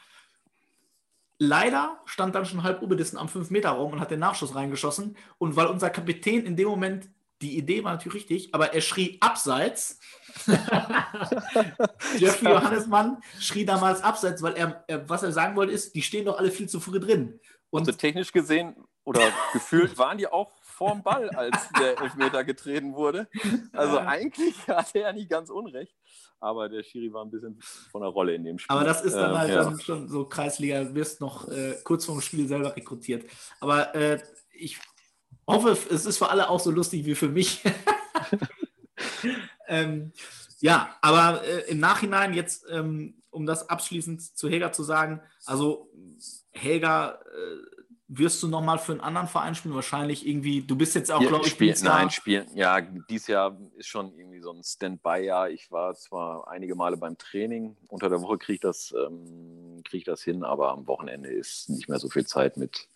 [1.38, 5.18] Leider stand dann schon halb Ubedissen am 5-Meter-Raum und hat den Nachschuss reingeschossen.
[5.38, 7.10] Und weil unser Kapitän in dem Moment
[7.44, 10.00] die Idee war natürlich richtig, aber er schrie abseits.
[12.18, 16.26] Jeffrey Johannesmann schrie damals abseits, weil er, er, was er sagen wollte, ist, die stehen
[16.26, 17.40] doch alle viel zu früh drin.
[17.70, 19.22] Und also technisch gesehen oder
[19.52, 23.28] gefühlt waren die auch vorm Ball, als der Elfmeter getreten wurde.
[23.74, 25.94] Also eigentlich hatte er nicht ganz unrecht.
[26.40, 27.60] Aber der Schiri war ein bisschen
[27.92, 28.76] von der Rolle in dem Spiel.
[28.76, 29.64] Aber das ist dann halt ja.
[29.64, 33.26] dann schon so Kreisliga, wirst noch äh, kurz vorm Spiel selber rekrutiert.
[33.60, 34.20] Aber äh,
[34.52, 34.80] ich
[35.48, 37.64] hoffe, es ist für alle auch so lustig wie für mich.
[39.68, 40.12] ähm,
[40.60, 45.90] ja, aber äh, im Nachhinein jetzt, ähm, um das abschließend zu Helga zu sagen, also
[46.52, 47.83] Helga, äh,
[48.18, 49.76] wirst du nochmal für einen anderen Verein spielen?
[49.76, 53.88] Wahrscheinlich irgendwie, du bist jetzt auch, glaube ich, spielen, Nein, spielen, ja, dieses Jahr ist
[53.88, 55.50] schon irgendwie so ein Standby-Jahr.
[55.50, 60.00] Ich war zwar einige Male beim Training, unter der Woche kriege ich, das, ähm, krieg
[60.00, 62.88] ich das hin, aber am Wochenende ist nicht mehr so viel Zeit mit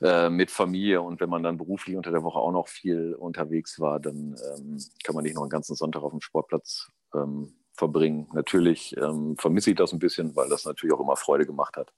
[0.00, 3.80] äh, mit Familie und wenn man dann beruflich unter der Woche auch noch viel unterwegs
[3.80, 8.28] war, dann ähm, kann man nicht noch einen ganzen Sonntag auf dem Sportplatz ähm, verbringen.
[8.32, 11.92] Natürlich ähm, vermisse ich das ein bisschen, weil das natürlich auch immer Freude gemacht hat.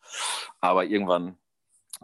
[0.61, 1.37] Aber irgendwann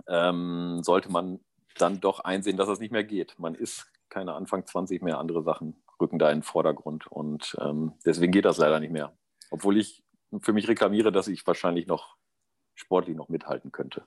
[0.09, 1.41] ähm, sollte man
[1.79, 3.39] dann doch einsehen, dass das nicht mehr geht.
[3.39, 7.95] Man ist keine Anfang 20 mehr, andere Sachen rücken da in den Vordergrund und ähm,
[8.05, 9.17] deswegen geht das leider nicht mehr.
[9.51, 10.05] Obwohl ich
[10.41, 12.17] für mich reklamiere, dass ich wahrscheinlich noch
[12.75, 14.05] sportlich noch mithalten könnte.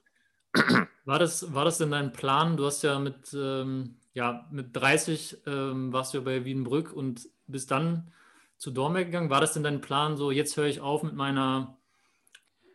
[1.04, 2.56] War das, war das denn dein Plan?
[2.56, 7.28] Du hast ja mit, ähm, ja, mit 30 ähm, warst du ja bei Wiedenbrück und
[7.46, 8.12] bist dann
[8.58, 9.30] zu Dortmund gegangen.
[9.30, 11.79] War das denn dein Plan, so jetzt höre ich auf mit meiner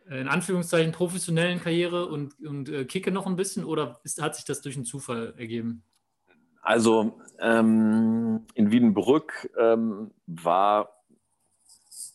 [0.08, 4.44] in Anführungszeichen professionellen Karriere und, und äh, kicke noch ein bisschen oder ist, hat sich
[4.44, 5.82] das durch einen Zufall ergeben?
[6.62, 10.90] Also ähm, in Wiedenbrück ähm, war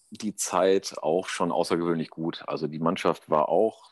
[0.09, 2.43] die Zeit auch schon außergewöhnlich gut.
[2.47, 3.91] Also die Mannschaft war auch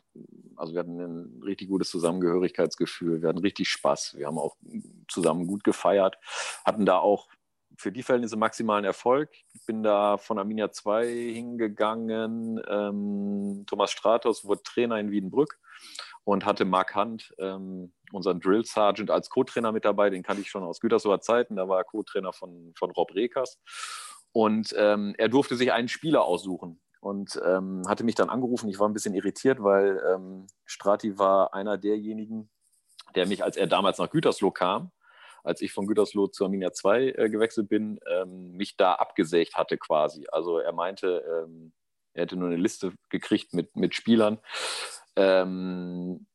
[0.56, 4.58] also wir hatten ein richtig gutes Zusammengehörigkeitsgefühl, wir hatten richtig Spaß, wir haben auch
[5.08, 6.18] zusammen gut gefeiert,
[6.66, 7.28] hatten da auch
[7.80, 9.30] für die Verhältnisse maximalen Erfolg.
[9.54, 12.62] Ich bin da von Arminia 2 hingegangen.
[12.68, 15.58] Ähm, Thomas Stratos wurde Trainer in Wiedenbrück
[16.26, 20.10] und hatte Mark Hunt, ähm, unseren Drill Sergeant, als Co-Trainer mit dabei.
[20.10, 21.56] Den kannte ich schon aus Gütersloher Zeiten.
[21.56, 23.58] Da war er Co-Trainer von, von Rob Rekers.
[24.34, 28.70] Und ähm, er durfte sich einen Spieler aussuchen und ähm, hatte mich dann angerufen.
[28.70, 32.50] Ich war ein bisschen irritiert, weil ähm, Strati war einer derjenigen,
[33.16, 34.92] der mich, als er damals nach Gütersloh kam,
[35.50, 39.78] als ich von Gütersloh zur Arminia 2 äh, gewechselt bin, ähm, mich da abgesägt hatte
[39.78, 40.26] quasi.
[40.32, 41.74] Also er meinte, ähm,
[42.14, 44.40] er hätte nur eine Liste gekriegt mit, mit Spielern,
[45.16, 46.28] ähm,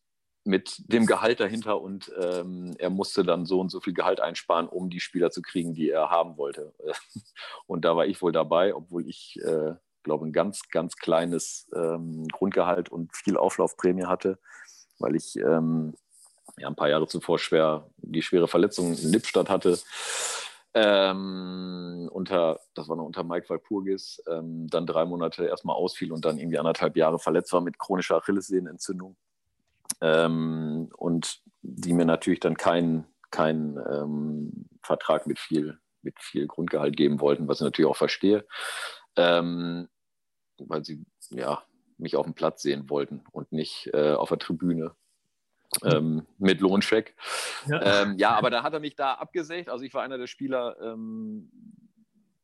[0.44, 4.68] mit dem Gehalt dahinter und ähm, er musste dann so und so viel Gehalt einsparen,
[4.68, 6.74] um die Spieler zu kriegen, die er haben wollte.
[7.66, 12.28] Und da war ich wohl dabei, obwohl ich, äh, glaube, ein ganz, ganz kleines ähm,
[12.28, 14.38] Grundgehalt und viel Auflaufprämie hatte,
[14.98, 15.94] weil ich ähm,
[16.58, 19.78] ja, ein paar Jahre zuvor schwer die schwere Verletzung in Lippstadt hatte.
[20.76, 26.24] Ähm, unter, das war noch unter Mike Walpurgis, ähm, dann drei Monate erstmal ausfiel und
[26.24, 29.16] dann irgendwie anderthalb Jahre verletzt war mit chronischer Achillessehnenentzündung.
[30.00, 36.96] Ähm, und die mir natürlich dann keinen kein, ähm, Vertrag mit viel, mit viel Grundgehalt
[36.96, 38.46] geben wollten, was ich natürlich auch verstehe,
[39.16, 39.88] ähm,
[40.58, 41.62] weil sie ja,
[41.98, 44.94] mich auf dem Platz sehen wollten und nicht äh, auf der Tribüne
[45.84, 47.14] ähm, mit Lohncheck.
[47.66, 48.02] Ja.
[48.02, 48.30] Ähm, ja.
[48.30, 49.68] aber da hat er mich da abgesägt.
[49.68, 51.50] Also ich war einer der Spieler, ähm,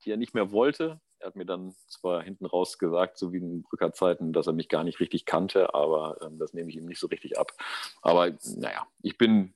[0.04, 1.00] die er nicht mehr wollte.
[1.18, 4.54] Er hat mir dann zwar hinten raus gesagt, so wie in Brücker Zeiten, dass er
[4.54, 7.52] mich gar nicht richtig kannte, aber ähm, das nehme ich ihm nicht so richtig ab.
[8.00, 9.52] Aber naja, ich bin,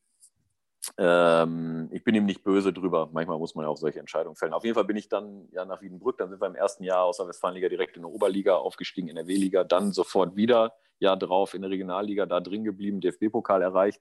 [0.99, 3.09] ähm, ich bin ihm nicht böse drüber.
[3.12, 4.53] Manchmal muss man ja auch solche Entscheidungen fällen.
[4.53, 7.05] Auf jeden Fall bin ich dann ja nach Wiedenbrück, dann sind wir im ersten Jahr
[7.05, 11.16] aus der Westfalenliga direkt in der Oberliga aufgestiegen, in der W-Liga, dann sofort wieder Jahr
[11.16, 14.01] drauf in der Regionalliga da drin geblieben, DFB-Pokal erreicht.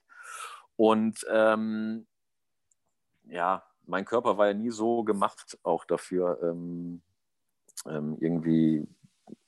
[0.76, 2.08] Und ähm,
[3.26, 7.02] ja, mein Körper war ja nie so gemacht auch dafür, ähm,
[7.86, 8.88] ähm, irgendwie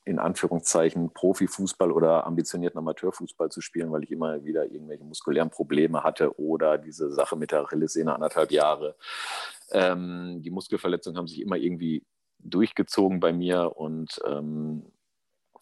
[0.06, 6.04] in Anführungszeichen Profifußball oder ambitionierten Amateurfußball zu spielen, weil ich immer wieder irgendwelche muskulären Probleme
[6.04, 8.96] hatte oder diese Sache mit der Achillessehne anderthalb Jahre.
[9.72, 12.06] Ähm, die Muskelverletzungen haben sich immer irgendwie
[12.38, 14.92] durchgezogen bei mir und ähm,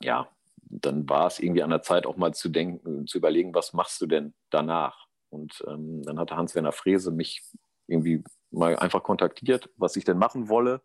[0.03, 0.29] ja,
[0.69, 3.99] dann war es irgendwie an der Zeit auch mal zu denken, zu überlegen, was machst
[4.03, 5.07] du denn danach?
[5.31, 7.43] Und ähm, dann hatte Hans-Werner Frese mich
[7.87, 10.83] irgendwie mal einfach kontaktiert, was ich denn machen wolle.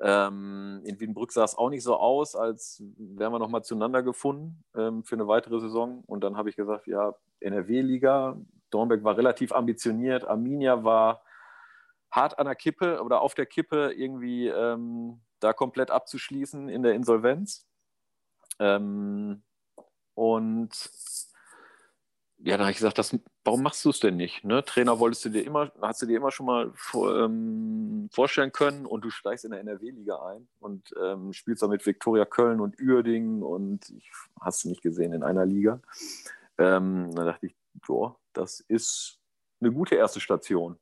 [0.00, 4.62] Ähm, in Wiedenbrück sah es auch nicht so aus, als wären wir nochmal zueinander gefunden
[4.74, 6.02] ähm, für eine weitere Saison.
[6.06, 8.36] Und dann habe ich gesagt, ja, NRW-Liga,
[8.70, 11.22] Dornberg war relativ ambitioniert, Arminia war
[12.10, 16.94] hart an der Kippe oder auf der Kippe irgendwie ähm, da komplett abzuschließen in der
[16.94, 17.66] Insolvenz.
[18.58, 19.42] Ähm,
[20.14, 20.70] und
[22.38, 24.44] ja, dann habe ich gesagt, das, warum machst du es denn nicht?
[24.44, 24.64] Ne?
[24.64, 28.84] Trainer wolltest du dir immer, hast du dir immer schon mal vor, ähm, vorstellen können
[28.84, 32.80] und du steigst in der NRW-Liga ein und ähm, spielst dann mit Viktoria Köln und
[32.80, 34.10] Uerdingen und ich
[34.40, 35.80] hast du nicht gesehen in einer Liga.
[36.58, 37.56] Ähm, dann dachte ich,
[37.86, 39.18] boah, das ist
[39.60, 40.78] eine gute erste Station.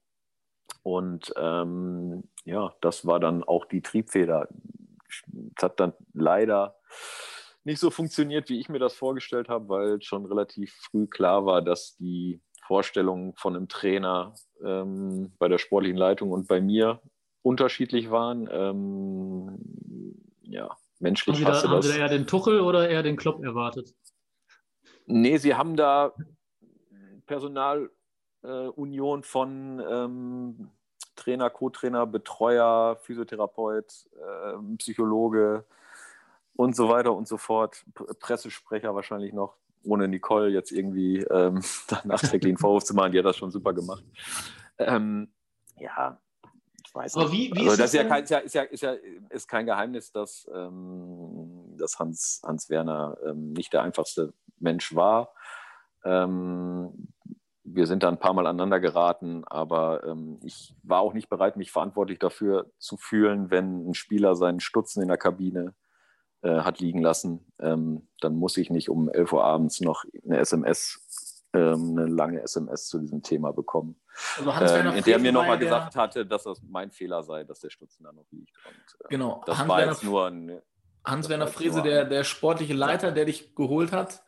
[0.82, 4.48] Und ähm, ja, das war dann auch die Triebfeder.
[5.09, 6.76] Es hat dann leider
[7.64, 11.62] nicht so funktioniert, wie ich mir das vorgestellt habe, weil schon relativ früh klar war,
[11.62, 14.34] dass die Vorstellungen von einem Trainer
[14.64, 17.00] ähm, bei der sportlichen Leitung und bei mir
[17.42, 18.48] unterschiedlich waren.
[18.50, 19.58] Ähm,
[20.42, 23.42] ja, menschlich haben Sie da, haben Sie da eher den Tuchel oder eher den Klopp
[23.42, 23.94] erwartet?
[25.06, 26.14] Nee, sie haben da
[27.26, 30.70] Personalunion äh, von ähm,
[31.16, 35.66] Trainer, Co-Trainer, Betreuer, Physiotherapeut, äh, Psychologe,
[36.57, 37.84] und so weiter und so fort.
[38.20, 43.18] Pressesprecher wahrscheinlich noch, ohne Nicole jetzt irgendwie ähm, da nachträglich einen Vorwurf zu machen, die
[43.18, 44.05] hat das schon super gemacht.
[44.78, 45.32] Ähm,
[45.78, 46.20] ja,
[46.86, 47.32] ich weiß nicht.
[47.32, 48.94] Wie, wie also ist das ist ja, kein, ist, ja, ist, ja, ist, ja,
[49.30, 55.32] ist kein Geheimnis, dass, ähm, dass Hans, Hans Werner ähm, nicht der einfachste Mensch war.
[56.05, 57.09] Ähm,
[57.66, 61.57] wir sind da ein paar Mal aneinander geraten, aber ähm, ich war auch nicht bereit,
[61.57, 65.74] mich verantwortlich dafür zu fühlen, wenn ein Spieler seinen Stutzen in der Kabine
[66.45, 70.38] äh, hat liegen lassen, ähm, dann muss ich nicht um 11 Uhr abends noch eine
[70.38, 73.97] SMS, ähm, eine lange SMS zu diesem Thema bekommen.
[74.36, 77.70] Also ähm, in der mir nochmal gesagt hatte, dass das mein Fehler sei, dass der
[77.70, 78.53] Stutzen da noch liegt.
[78.66, 80.61] Und, äh, genau, das Hans war Werner, jetzt nur ein,
[81.03, 84.22] Hans-Werner Frese, der, der sportliche Leiter, der dich geholt hat.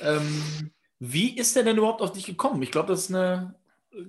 [0.00, 2.62] Ähm, wie ist der denn überhaupt auf dich gekommen?
[2.62, 3.54] Ich glaube, das ist eine
[3.92, 4.04] äh,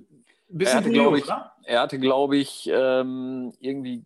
[0.50, 1.30] bisschen er hatte, ich,
[1.64, 4.06] Er hatte, glaube ich, ähm, irgendwie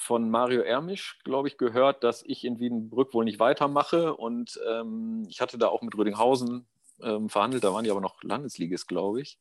[0.00, 4.16] von Mario Ermisch, glaube ich, gehört, dass ich in Wiedenbrück wohl nicht weitermache.
[4.16, 6.66] Und ähm, ich hatte da auch mit Rödinghausen
[7.02, 9.38] ähm, verhandelt, da waren die aber noch Landesligist, glaube ich.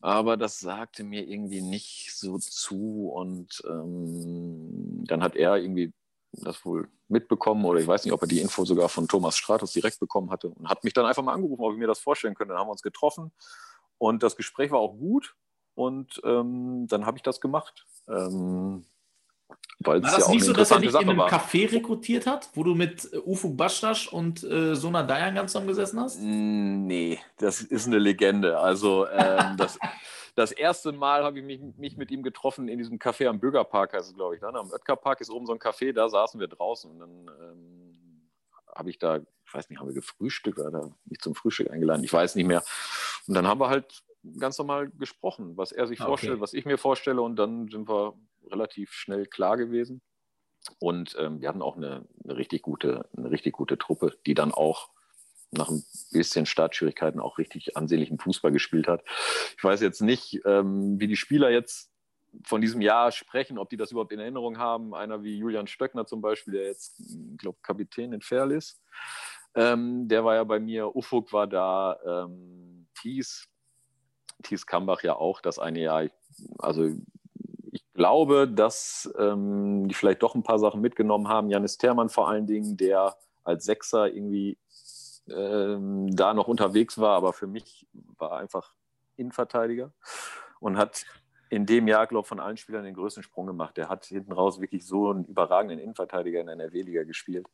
[0.00, 3.10] Aber das sagte mir irgendwie nicht so zu.
[3.14, 5.92] Und ähm, dann hat er irgendwie
[6.32, 9.72] das wohl mitbekommen oder ich weiß nicht, ob er die Info sogar von Thomas Stratus
[9.72, 12.34] direkt bekommen hatte und hat mich dann einfach mal angerufen, ob ich mir das vorstellen
[12.34, 12.54] könnte.
[12.54, 13.32] Dann haben wir uns getroffen
[13.98, 15.36] und das Gespräch war auch gut
[15.74, 17.86] und ähm, dann habe ich das gemacht.
[18.08, 18.86] Ähm,
[19.80, 21.30] weil War es das ja auch nicht so, dass er dich in einem war.
[21.30, 25.68] Café rekrutiert hat, wo du mit äh, Ufo Bastasch und äh, Sona Dayan ganz zusammen
[25.68, 26.20] gesessen hast?
[26.20, 28.58] Nee, das ist eine Legende.
[28.58, 29.78] Also ähm, das,
[30.34, 33.92] das erste Mal habe ich mich, mich mit ihm getroffen in diesem Café am Bürgerpark,
[33.94, 34.42] heißt es, glaube ich.
[34.42, 34.48] Ne?
[34.48, 38.28] Am Oetkerpark ist oben so ein Café, da saßen wir draußen und dann ähm,
[38.74, 42.04] habe ich da, ich weiß nicht, haben wir gefrühstückt oder er mich zum Frühstück eingeladen,
[42.04, 42.62] ich weiß nicht mehr.
[43.26, 44.02] Und dann haben wir halt
[44.38, 46.10] ganz normal gesprochen, was er sich Ah, okay.
[46.10, 48.14] vorstellt, was ich mir vorstelle und dann sind wir
[48.50, 50.02] relativ schnell klar gewesen.
[50.78, 54.52] Und ähm, wir hatten auch eine, eine, richtig gute, eine richtig gute Truppe, die dann
[54.52, 54.90] auch
[55.50, 59.04] nach ein bisschen Startschwierigkeiten auch richtig ansehnlichen Fußball gespielt hat.
[59.56, 61.90] Ich weiß jetzt nicht, ähm, wie die Spieler jetzt
[62.44, 64.94] von diesem Jahr sprechen, ob die das überhaupt in Erinnerung haben.
[64.94, 67.02] Einer wie Julian Stöckner zum Beispiel, der jetzt,
[67.36, 68.80] glaube, Kapitän in Ferl ist.
[69.54, 73.48] Ähm, der war ja bei mir, Ufuk war da, ähm, Thies,
[74.42, 76.08] Thies Kambach ja auch das eine Jahr.
[76.58, 76.96] Also
[77.94, 81.50] glaube, dass ähm, die vielleicht doch ein paar Sachen mitgenommen haben.
[81.50, 84.58] Janis Termann vor allen Dingen, der als Sechser irgendwie
[85.28, 87.86] ähm, da noch unterwegs war, aber für mich
[88.18, 88.74] war einfach
[89.16, 89.92] Innenverteidiger
[90.60, 91.04] und hat
[91.50, 93.76] in dem Jahr, glaube ich, von allen Spielern den größten Sprung gemacht.
[93.76, 97.46] Der hat hinten raus wirklich so einen überragenden Innenverteidiger in der NRW-Liga gespielt.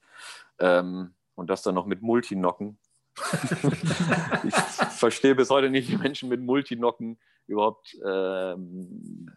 [0.60, 2.78] Ähm, und das dann noch mit Multinocken.
[4.44, 7.18] ich verstehe bis heute nicht, wie Menschen mit Multinocken
[7.48, 9.32] überhaupt ähm,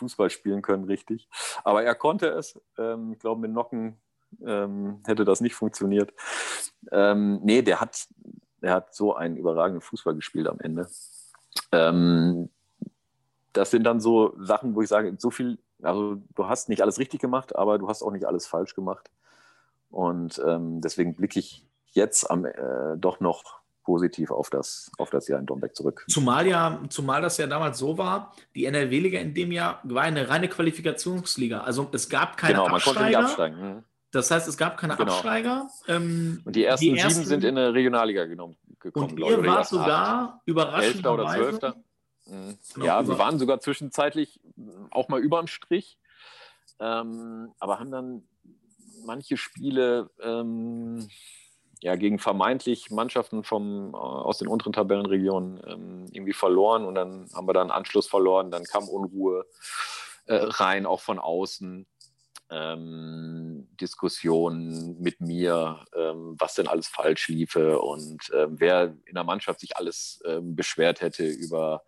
[0.00, 1.28] Fußball spielen können, richtig.
[1.62, 2.58] Aber er konnte es.
[2.78, 4.00] Ähm, ich glaube, mit Nocken
[4.44, 6.12] ähm, hätte das nicht funktioniert.
[6.90, 8.08] Ähm, nee, der hat,
[8.62, 10.88] der hat so einen überragenden Fußball gespielt am Ende.
[11.72, 12.48] Ähm,
[13.52, 16.98] das sind dann so Sachen, wo ich sage, so viel, also du hast nicht alles
[16.98, 19.10] richtig gemacht, aber du hast auch nicht alles falsch gemacht.
[19.90, 23.59] Und ähm, deswegen blicke ich jetzt am, äh, doch noch
[23.90, 26.04] positiv auf das, auf das Jahr in Dombeck zurück.
[26.08, 30.28] Zumal ja, zumal das ja damals so war, die NRW-Liga in dem Jahr war eine
[30.28, 31.62] reine Qualifikationsliga.
[31.62, 32.94] Also es gab keine genau, man Absteiger.
[32.98, 33.84] konnte nicht absteigen.
[34.12, 35.12] Das heißt, es gab keine Genau.
[35.12, 35.68] Absteiger.
[35.88, 39.10] Ähm, Und die ersten, Die ersten- sieben sind in eine Regionalliga genommen, gekommen.
[39.10, 40.94] und ihr die wart sogar überraschend.
[40.94, 41.76] Elfter oder Zwölfter.
[42.26, 42.58] Mhm.
[42.74, 44.40] Genau, ja, über- wir waren sogar zwischenzeitlich
[44.92, 45.98] auch mal überm Strich,
[46.78, 48.22] ähm, aber haben dann
[49.04, 51.08] manche Spiele ähm,
[51.80, 57.28] ja, gegen vermeintlich Mannschaften vom, äh, aus den unteren Tabellenregionen ähm, irgendwie verloren und dann
[57.34, 59.46] haben wir da einen Anschluss verloren, dann kam Unruhe
[60.26, 61.86] äh, rein, auch von außen.
[62.52, 69.22] Ähm, Diskussionen mit mir, ähm, was denn alles falsch liefe und ähm, wer in der
[69.22, 71.84] Mannschaft sich alles ähm, beschwert hätte über,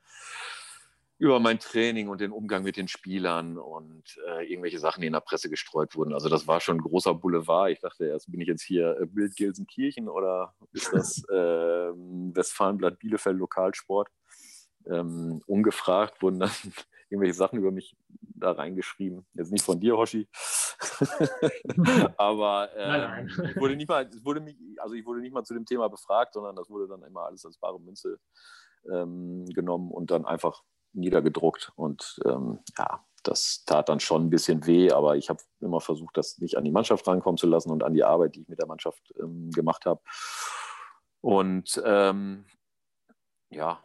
[1.23, 5.13] über mein Training und den Umgang mit den Spielern und äh, irgendwelche Sachen, die in
[5.13, 6.13] der Presse gestreut wurden.
[6.15, 7.71] Also das war schon ein großer Boulevard.
[7.71, 12.99] Ich dachte erst, bin ich jetzt hier äh, Bild Gelsenkirchen oder ist das ähm, Westfalenblatt
[12.99, 14.09] Bielefeld Lokalsport?
[14.87, 16.51] Ähm, ungefragt wurden dann
[17.09, 19.25] irgendwelche Sachen über mich da reingeschrieben.
[19.35, 20.29] Jetzt nicht von dir, Hoshi.
[22.17, 23.29] Aber ähm.
[23.29, 25.87] Ich wurde nicht mal, es wurde mich, also ich wurde nicht mal zu dem Thema
[25.87, 28.19] befragt, sondern das wurde dann immer alles als bare Münze
[28.91, 31.73] ähm, genommen und dann einfach niedergedruckt.
[31.77, 36.17] Und ähm, ja, das tat dann schon ein bisschen weh, aber ich habe immer versucht,
[36.17, 38.59] das nicht an die Mannschaft rankommen zu lassen und an die Arbeit, die ich mit
[38.59, 40.01] der Mannschaft ähm, gemacht habe.
[41.21, 42.47] Und ähm,
[43.51, 43.83] ja,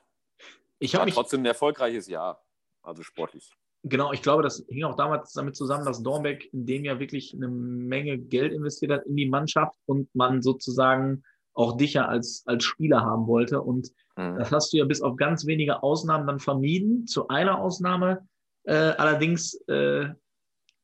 [0.79, 2.43] Ich war habe trotzdem ein erfolgreiches Jahr,
[2.81, 3.51] also sportlich.
[3.83, 7.33] Genau, ich glaube, das hing auch damals damit zusammen, dass Dornbeck in dem Jahr wirklich
[7.33, 11.23] eine Menge Geld investiert hat in die Mannschaft und man sozusagen
[11.57, 13.61] auch dich ja als, als Spieler haben wollte.
[13.61, 14.39] Und Mhm.
[14.39, 17.05] das hast du ja bis auf ganz wenige Ausnahmen dann vermieden.
[17.05, 18.27] Zu einer Ausnahme
[18.63, 20.09] äh, allerdings äh,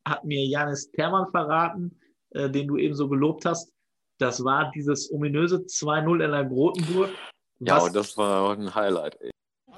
[0.08, 2.00] hat mir Janis Termann verraten,
[2.32, 3.74] äh, den du eben so gelobt hast.
[4.20, 7.10] Das war dieses ominöse 2-0 in der Grotenburg.
[7.60, 9.20] Ja, das war ein Highlight.
[9.22, 9.32] Ey.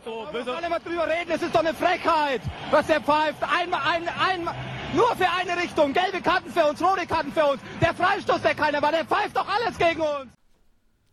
[0.03, 3.41] So, müssen alle mal drüber reden, es ist doch eine Frechheit, was der pfeift.
[3.41, 4.53] Einmal, ein, einmal,
[4.93, 5.93] nur für eine Richtung.
[5.93, 7.61] Gelbe Karten für uns, rote Karten für uns.
[7.81, 10.31] Der Freistoß, der keiner war, der pfeift doch alles gegen uns.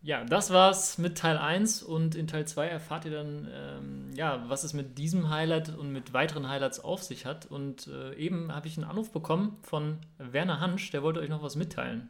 [0.05, 4.43] Ja, das war's mit Teil 1 und in Teil 2 erfahrt ihr dann, ähm, ja,
[4.49, 7.45] was es mit diesem Highlight und mit weiteren Highlights auf sich hat.
[7.45, 11.41] Und äh, eben habe ich einen Anruf bekommen von Werner Hansch, der wollte euch noch
[11.41, 12.09] was mitteilen.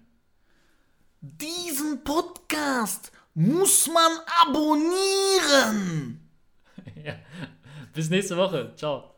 [1.21, 6.19] Diesen Podcast muss man abonnieren.
[7.05, 7.13] ja.
[7.93, 8.73] Bis nächste Woche.
[8.75, 9.12] Ciao.